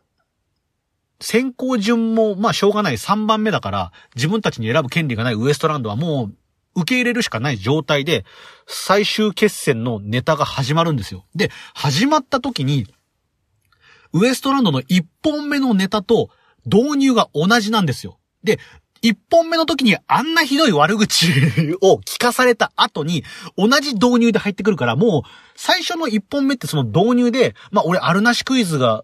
[1.19, 6.25] 先行順も、まあしょうがない3番目だから、自分たちに選ぶ権利がないウエストランドはも
[6.75, 8.25] う受け入れるしかない状態で、
[8.67, 11.25] 最終決戦のネタが始まるんですよ。
[11.35, 12.85] で、始まった時に、
[14.13, 16.29] ウエストランドの1本目のネタと、
[16.65, 18.19] 導入が同じなんですよ。
[18.43, 18.59] で、
[19.01, 21.27] 一本目の時にあんなひどい悪口
[21.81, 23.23] を聞かされた後に、
[23.57, 29.03] 同じ導入で入ってくるから、もう、最初の一本目ってその導入で、まあ俺、あるなしクイズが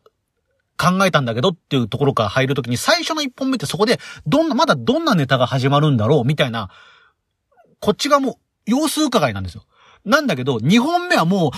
[0.78, 6.70] 考えたんだけどっていうところから入るときに、最初の一本目ってそこで、どんな、まだどんなネタが始まるんだろうみたいな、
[7.80, 9.66] こっち側も様子伺いなんですよ。
[10.04, 11.52] なんだけど、二本目はもう、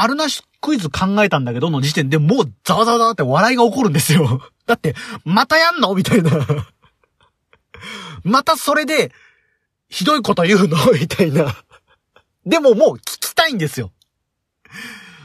[0.00, 4.42] あるなしクイズ考えたんだけどの時点でもうざわざわざわって笑いが起こるんですよ。
[4.66, 4.94] だって、
[5.24, 5.92] またやんの？
[5.94, 6.30] みたいな。
[8.22, 9.12] またそれで、
[9.88, 10.76] ひどいこと言うの？
[10.94, 11.56] みたいな。
[12.46, 13.90] でももう聞きたいんですよ。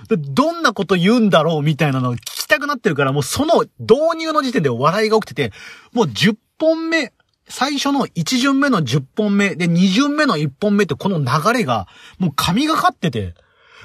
[0.09, 1.61] どんなこと言うんだろう？
[1.61, 5.53] みたいなのを聞きたくなってるから、もうその導入の時点で笑いが起きてて、
[5.91, 7.13] もう10本目、
[7.47, 13.35] 最初の1巡目の10本目、で2巡目の1本目ってこの流れが、もう神がかってて、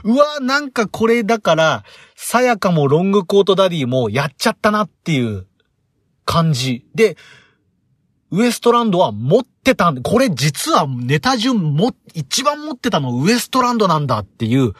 [0.04, 1.84] うわ、なんかこれだから、
[2.16, 5.46] さやかもロングコートダディもやっちゃったなっていう
[6.24, 6.86] 感じ。
[6.94, 7.16] で、
[8.30, 14.74] ウエストランドは持ってた、これ実はネタ順も、一番持ってたのウエストランドなんだっていう、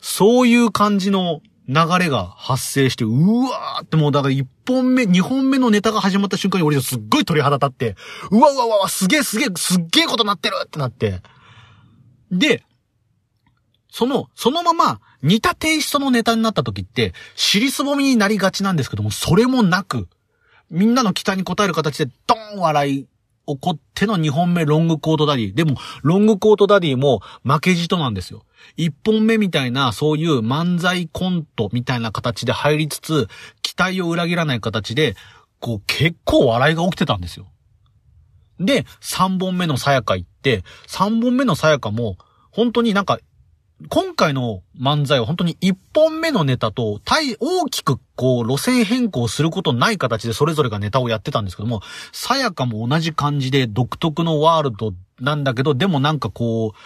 [0.00, 3.10] そういう感じの流れが発生して、う
[3.44, 7.96] わーってもうだから一本目、二本目のネタが始まった瞬間に俺すっごい鳥肌立って、
[8.30, 11.22] うわうわうわ、すげえすげえ、すっげえことなってるってなって。
[12.30, 12.64] で、
[13.92, 20.08] その、そのまま似たテイストのネタになった時って、尻すぼみになりがちなんですけども、それもなく、
[20.70, 23.06] みんなの期待に応える形でドーン笑い
[23.46, 25.54] 起こっての2本目ロングコートダディ。
[25.54, 28.46] でも、ロングコートダディも負けじとなんですよ。
[28.78, 33.28] 1本目みたいな、そういう漫才コントみたいな形で入りつつ、
[33.60, 35.16] 期待を裏切らない形で、
[35.60, 37.46] こう結構笑いが起きてたんですよ。
[38.58, 42.16] で、3本目のさやか行って、3本目のさやかも、
[42.52, 43.18] 本当になんか
[43.88, 51.80] 今回の漫才は本当に一本目のネタと、大、大きくこう、路線変更することない形でそれぞれがネタをやってたんですけども、
[52.12, 56.78] さやかも同じ感じで独特のワールドなんだけど、でもなんかこう、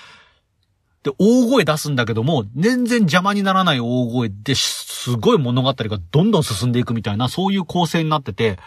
[1.03, 8.59] で、大声出すんだけども、全然邪魔にならない大声で、すごい物語がどんどん進んでいくみたいな、そういう構成になってて、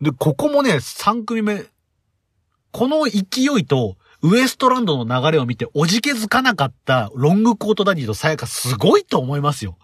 [0.00, 1.64] で、ここもね、3組目、
[2.72, 9.76] この勢いと、ウエストランドの流れを見ておじけづかなかったロングコートダディとさやかすごいと思いますよ。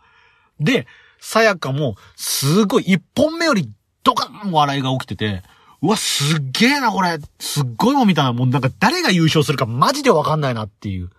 [0.60, 0.86] で、
[1.20, 3.70] さやかもすごい一本目より
[4.02, 5.42] ドカーン笑いが起きてて、
[5.82, 7.18] うわ、すっげえな、これ。
[7.40, 8.32] すっごいもん見たいな。
[8.32, 11.10] もうなんか誰が優勝するかマジでわかんないなっていう。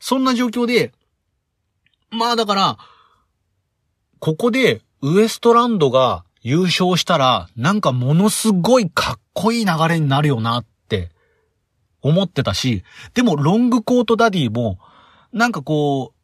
[0.00, 0.92] そんな状況で、
[2.10, 2.78] まあだから、
[4.18, 10.64] ここでウエストランドが優勝したら、なんかものすごいかっこいい流れになるよなっ
[12.02, 12.84] 思ってたし、
[13.14, 14.78] でもロングコートダディも、
[15.32, 16.22] なんかこう、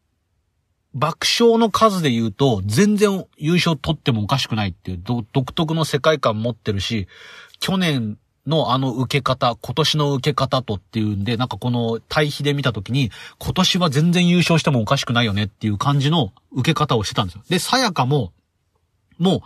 [0.95, 7.07] 爆笑の数で言うと、全然優勝取ってもおかしくないっていう独特の世界観持ってるし、
[7.61, 17.43] 去年のあの受け方、今年の受け方とっていうんで、なんかこの対比で見たときに、今年は全然優勝してもおかしくないよねっていう感じの受け方をしてたんですよ。
[17.49, 18.33] で、さやかも、
[19.19, 19.43] も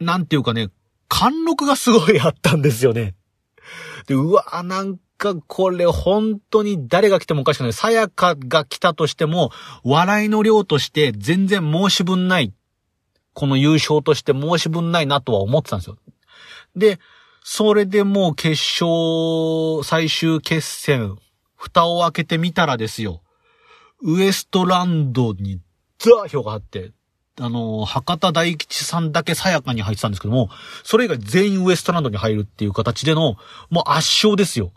[0.00, 0.68] う、なんていうかね、
[1.08, 3.14] 貫禄がすごいあったんですよね。
[4.06, 7.72] で、うわ、なんかこれ本当に誰が来てもおかしくない。
[7.72, 9.50] さやかが来たとしても、
[9.84, 12.52] 笑いの量として全然申し分ない。
[13.34, 15.96] この優勝として申し分ないなとは思ってたんですよ。
[16.76, 16.98] で、
[17.44, 21.16] それでもう決勝、最終決戦、
[21.56, 23.22] 蓋を開けてみたらですよ。
[24.02, 25.60] ウエストランドに
[25.98, 26.92] ザー票があって、
[27.40, 30.50] あの、博多大吉さんだけさやかに入ってたんですけども、
[30.84, 33.36] それ以外全員ウエストランドに入るっていう形での、
[33.70, 34.72] もう圧勝ですよ。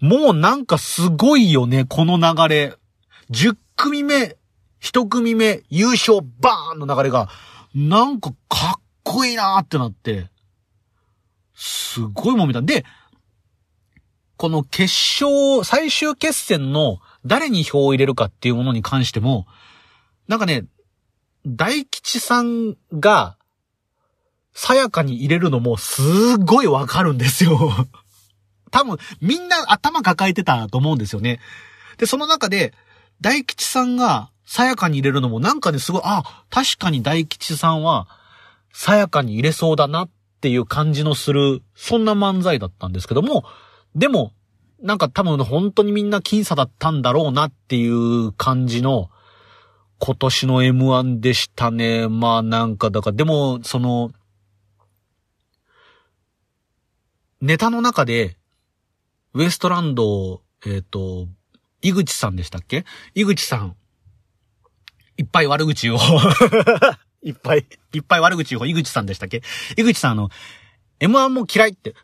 [0.00, 2.74] もうなんかすごいよね、この流れ。
[3.30, 4.36] 10組目、
[4.82, 7.30] 1組目、優勝バーンの流れが、
[7.74, 10.28] なんかかっこいいなーってなって、
[11.54, 12.60] すごいもん見た。
[12.60, 12.84] で、
[14.36, 14.92] この決
[15.24, 19.46] 勝、最終決戦の誰に票を入れるかっていうものに関しても、
[20.26, 20.64] なんかね、
[21.46, 23.36] 大吉さんが、
[24.54, 27.58] さやかに入れるのもすっごいわかるんですよ。
[28.70, 31.40] 多分、みんな頭抱えてたと思うんですよね。
[31.98, 32.74] で、その中で、
[33.20, 38.08] 大吉さんが、さやかに入れるのもなんかね、すごい、あ、確かに大吉さんは、
[38.72, 43.44] さやかに入れそうだなっていう感じのする、そんな漫才だったんですけども、
[43.94, 44.32] でも、
[44.82, 49.10] なんか多分本当にみんな僅差だったんだろうなっていう感じの、
[50.04, 52.08] 今年の M1 でしたね。
[52.08, 54.10] まあなんか、だから、でも、その、
[57.40, 58.36] ネタの中で、
[59.32, 61.28] ウエストランド、えっ、ー、と、
[61.82, 62.84] 井口さんでしたっけ？
[63.14, 63.76] 井口さん、
[65.18, 65.98] いっぱい悪口を。
[67.22, 68.66] いっぱい、いっぱい悪口を。
[68.66, 69.42] 井口さんでしたっけ？
[69.76, 70.30] 井口さんあの、
[70.98, 71.94] M1 も嫌いって。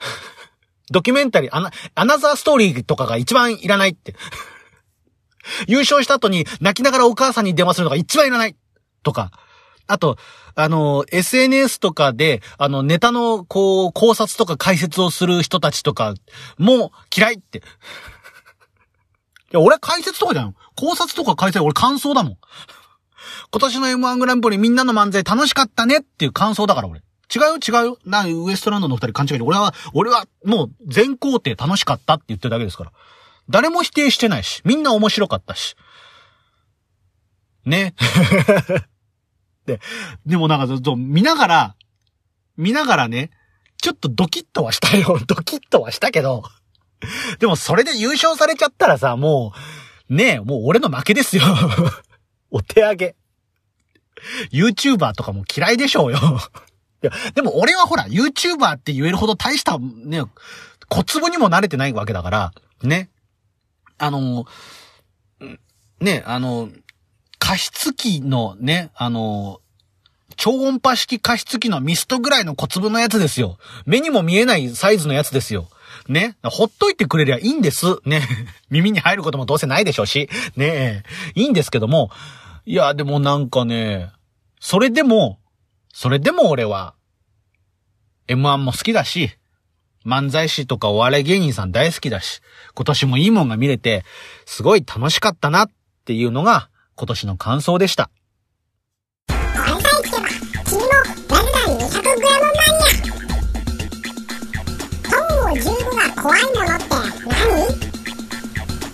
[0.92, 4.14] ドキュメンタリー、アナ、アナザーストーリーとかが一番いらないって
[5.66, 8.56] 優勝した後に泣きながらお母さんに電話するのが一番いらない
[9.02, 9.30] とか、
[9.86, 10.16] あと、
[10.54, 16.14] あの、SNS とかで、あの、ネタの、こう、考察とか解説をする人たちとか、
[16.58, 17.58] もう嫌いって。
[17.58, 17.62] い
[19.52, 20.54] や、俺解説とかじゃん。
[20.76, 22.36] 考察とか解説、俺感想だもん。
[23.50, 27.00] 今年の M1 グランプリみんなの漫才楽しかったねっていう感想だから俺。
[27.34, 27.42] 違う？
[27.42, 27.86] よ違う？
[27.86, 27.98] よ。
[28.04, 29.44] な、ウエストランドの二人勘違いで。
[29.44, 32.92] 俺は、俺はもう全工程楽しかったって言ってるだけですから。
[33.50, 35.74] 誰も否定してないし、みんな面白かったし。
[37.64, 37.94] ね。
[39.66, 39.80] で、
[40.26, 41.76] でもなんかずっと見ながら、
[42.56, 43.30] 見ながらね、
[43.80, 45.18] ちょっとドキッとはしたよ。
[45.26, 46.44] ドキッとはしたけど。
[47.38, 49.52] でもそれで優勝されちゃったらさ、も
[50.10, 51.42] う、ねえ、もう俺の負けですよ。
[52.50, 53.16] お手上げ。
[54.52, 56.18] YouTuber とかも嫌いでしょうよ。
[57.02, 60.24] いや、でも俺はほら、YouTuber って言えるほど大したね、
[60.88, 63.10] 小粒にも慣れてないわけだから、ね。
[63.98, 64.46] あの、
[66.00, 66.68] ね、あの、
[67.38, 69.60] 加湿器のね、あの、
[70.36, 73.58] 超音波式加湿器のミストぐらいの小粒のやつですよ。
[73.86, 75.68] 目にも見えないサイズのやつですよ。
[76.08, 76.36] ね。
[76.44, 77.86] ほっといてくれりゃいいんです。
[78.04, 78.22] ね。
[78.70, 80.28] 耳に入ることもどうせないでしょうし。
[80.56, 81.02] ね
[81.34, 82.10] いいんですけども。
[82.66, 84.12] いや、でもなんかね、
[84.60, 85.40] それでも、
[85.92, 86.94] それでも俺は、
[88.28, 89.37] M1 も好きだし、
[90.04, 92.40] 漫才師とかお笑い芸人さん大好きだし、
[92.74, 94.04] 今年もいいもんが見れて、
[94.46, 95.70] すごい楽しかったなっ
[96.04, 98.10] ていうのが今年の感想でした。
[106.20, 107.42] 怖いものって何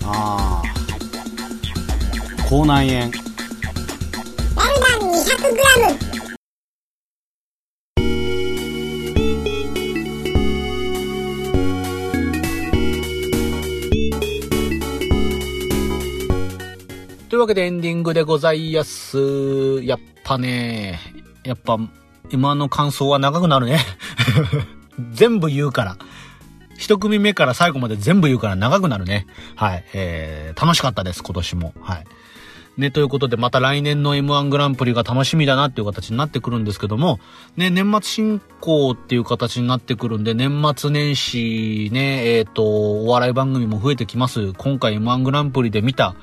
[0.05, 0.63] ああ
[2.47, 3.11] 口内炎。
[3.11, 6.04] ルダン 200g
[17.35, 19.83] というわけでエンディングでございやす。
[19.83, 21.01] やっぱね、
[21.43, 21.77] やっぱ、
[22.29, 23.79] 今の感想は長くなるね。
[25.11, 25.97] 全部言うから。
[26.77, 29.27] 一組目から最後まで全部言うから長くなるね。
[29.57, 29.83] はい。
[29.93, 31.73] えー、楽しかったです、今年も。
[31.81, 32.05] はい。
[32.77, 37.19] ね、ということで、また来年の M1 グランプリが楽しみだなっていう形になってくるんですけども、
[37.57, 44.53] ね、年末進行っていう形になってくるんで、年末年始ね、えっ、ー、と、お笑い番組も増えてきます。
[44.53, 46.15] 今回 M1 グランプリで見た、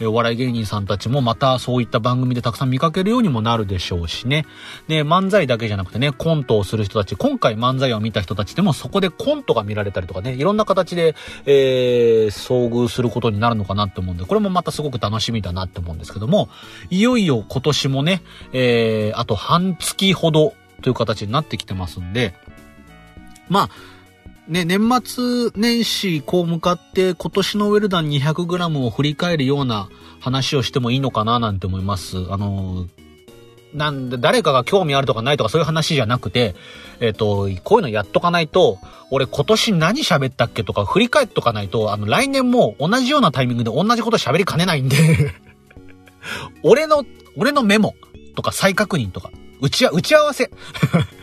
[0.00, 4.46] えお笑い芸人さんたちもまたそういった番組でたくさん見かけるようにもなるでしょうしね。
[4.88, 11.14] で、漫才だけじゃなくてね、コントをする人たち、今回漫才を見た人たちでもそこでコントが見られたりとかね、いろんな形で、
[11.46, 16.48] えー、遭遇することになるのかなって思うんで、これもまたすごく楽しみだなって思うんですけども、
[16.88, 18.22] いよいよ今年もね、
[18.52, 22.34] えー、あと半月ほどという形になってきてますんで、
[23.48, 23.70] まあ、
[24.50, 29.88] ね、年末年始こう向かって今年のウェルダン 200g を振り返るような
[30.18, 32.16] 話をしてもいいのかななんて思います。
[32.30, 32.88] あの、
[33.72, 36.56] なんで、誰かが興味あるとかないとかそういう話じゃなくて、
[36.98, 38.78] えっ、ー、と、こういうのやっとかないと、
[39.12, 44.96] 俺今年何喋ったっけとか振り返っとかないと、あの、来年も同じようなタイミングで同じこと喋りかねないんで
[46.64, 47.04] 俺の、
[47.36, 47.94] 俺のメモ
[48.34, 49.30] とか再確認とか、
[49.60, 50.50] 打ち、打ち合わせ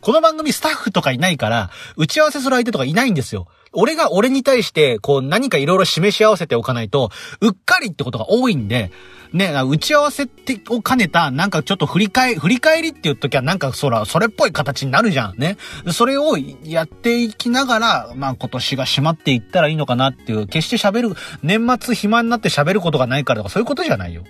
[0.00, 3.46] この番組スタッフとかいないから、打ち合わせする相手とかいないんですよ。
[3.72, 7.10] 俺が俺に対して、こう何かいろいろ示し合わせておかないと、
[7.40, 8.90] うっかりってことが多いんで、
[9.32, 15.56] ね、打ち合わせってを兼ねた、なんかちょっと振り返、振り返りって言っときゃなんかそら、それっぽい形になるじゃんね。
[15.90, 24.22] それをやっていきながら、まあ今年が閉まっていったらいいのかなっていう、決して喋る、年末暇になって喋ることがないからとかそういうことじゃないよ。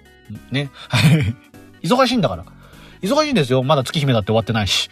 [0.52, 0.70] ね。
[0.88, 1.34] はい。
[1.82, 2.44] 忙しいんだから。
[3.02, 3.64] 忙しいんですよ。
[3.64, 4.88] まだ月姫だって終わってないし。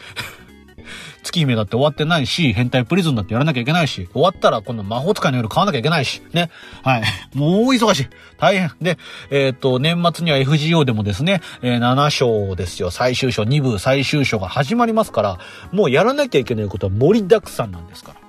[1.23, 6.51] 月姫だって終わってないし、変態プリズンだってやらなきゃいけないし、終わったら今度魔法使いの夜買わなきゃいけないし、ね。
[6.83, 7.03] はい。
[7.35, 8.07] もう忙しい。
[8.39, 8.73] 大変。
[8.81, 8.99] で、
[9.31, 12.91] えっ、と、年末には FGO でもですね、えー、7章ですよ。
[12.91, 15.39] 最終章、2部最終章が始まりますから、
[15.73, 18.21] もうやらなきゃいけないことは盛りだくさんなんですから。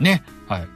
[0.00, 0.22] ね。
[0.48, 0.68] はい。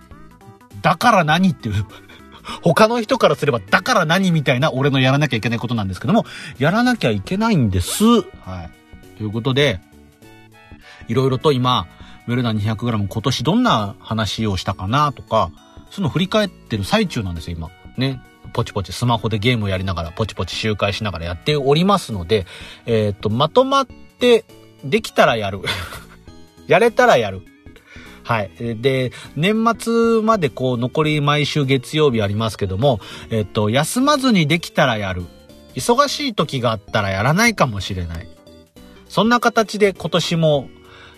[0.82, 1.86] だから何っていう
[2.62, 6.24] 他の人からすれば、だから何みたいな俺のやらなきゃいけないことなんですけども、
[6.58, 8.04] やらなきゃいけないんです。
[8.04, 8.20] は
[8.64, 9.18] い。
[9.18, 9.80] ということで、
[11.10, 11.88] いろいろと今、
[12.28, 15.50] ウェルナ 200g 今年どんな話をしたかなとか、
[15.90, 17.68] その振り返ってる最中なんですよ、今。
[17.96, 18.22] ね。
[18.52, 22.46] ポチポチスマホでゲームをやりながら、ポチポチ周回しながらやっておりますので、
[22.86, 24.44] えっ、ー、と、まとまって、
[24.84, 25.62] できたらやる。
[26.68, 27.42] やれたらやる。
[28.22, 28.50] はい。
[28.80, 33.00] で、年末までこう、残り毎週月曜日ありますけども、
[33.30, 35.24] えっ、と、休まずにできたらやる。
[35.74, 38.28] 忙しい時があったらやらないかもしれない。
[39.08, 40.68] そんな形で今年も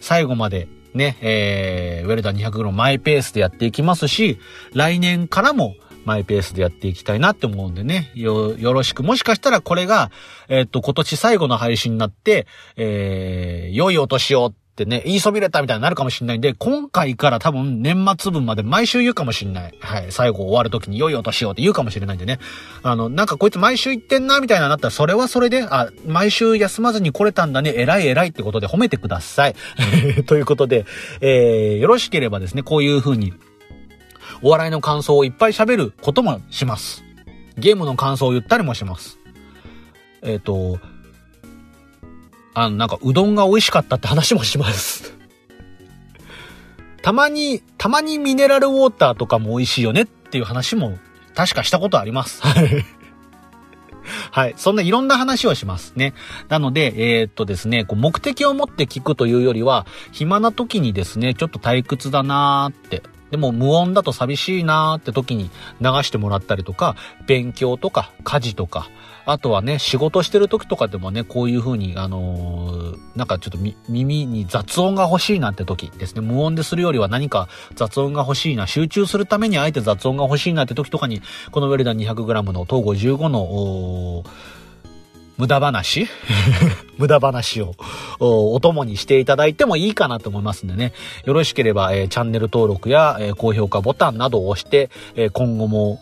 [0.02, 4.38] 最後までね、えー、ウェルダー200のマイペースでやっていきますし、
[4.74, 9.02] 来年からもマイペースでやっていきたいなって思うんでね、よ、よろしく。
[9.02, 10.10] もしかしたらこれが、
[10.48, 12.46] えっ、と、今年最後の配信になって、
[12.76, 14.52] えー、良いお年をっ
[14.84, 19.74] てね、言いそびれたみたいになるかもしれないんで、今回から多分年末分まで毎週言うかもしれない。
[19.80, 20.06] はい。
[20.10, 22.38] 最後終わる時に良いお年をって言うかもしれないんでね。
[22.82, 29.54] あの、なんかこいつ毎週言ってんな、みたいななったら、それはそれで、あ、毎週休まずに来れたんだね、偉い偉いってことで褒めてください。
[30.26, 30.86] ということで、
[31.20, 33.32] えー、よろしければですね、こういう風に、
[34.42, 37.04] お笑いの感想をいっぱい喋ることもします。
[37.56, 39.18] ゲームの感想を言ったりもします。
[40.22, 40.78] えっ、ー、と、
[42.54, 45.16] あの、なんか、うどんが美味しかったって話もします
[47.02, 50.98] たまに、たまにミネラルウォーターとかも美味しいよねっていう話も、
[51.34, 52.42] 確かしたことあります。
[52.42, 52.84] はい。
[54.30, 54.54] はい。
[54.56, 56.14] そんないろんな話をしますね。
[56.48, 65.50] なので、えー、っとですね、こう目的を持って聞くというよりは、暇な時にですね、ちょっと退屈だなーって、でも無音だと寂しいなーって時に
[65.80, 66.96] 流してもらったりとか、
[67.26, 68.90] 勉強とか家事とか、
[69.24, 73.58] あとはね、仕事してる時とかでもね、こういう風に、あのー、なんかちょっと
[73.88, 84.24] 耳に雑音が欲しいなって時ですね、無音でするよりは何か雑音が欲しいな、集中するためにあえて雑音が欲しいなって時とかに、このウェルダン 200g の東郷15の、
[85.38, 86.06] 無駄話？
[86.98, 87.74] 無駄話を
[88.20, 90.92] お供にしていただいてもいいかなと思いますんでね。
[91.24, 96.00] よろしければ、えー、チャンネル登録や、えー、高評価ボタンなどを押して、えー、今後も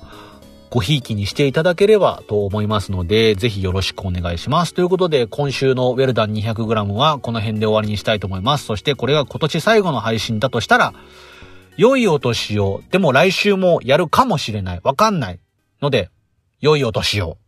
[0.71, 4.73] ごひいきにしていただければと思いますので、ぜひよろしくお願いします。
[4.73, 8.67] ということで、今週のウェルダン 200g はこの辺で終わりにしたいと思います。
[8.67, 10.95] そしてこれが今年最後の配信だとしたら、
[11.77, 14.81] 良いお年を、でも来週もやるかもしれない。
[14.85, 15.41] わかんない。
[15.83, 16.09] ので、
[16.61, 17.39] 良いお年を。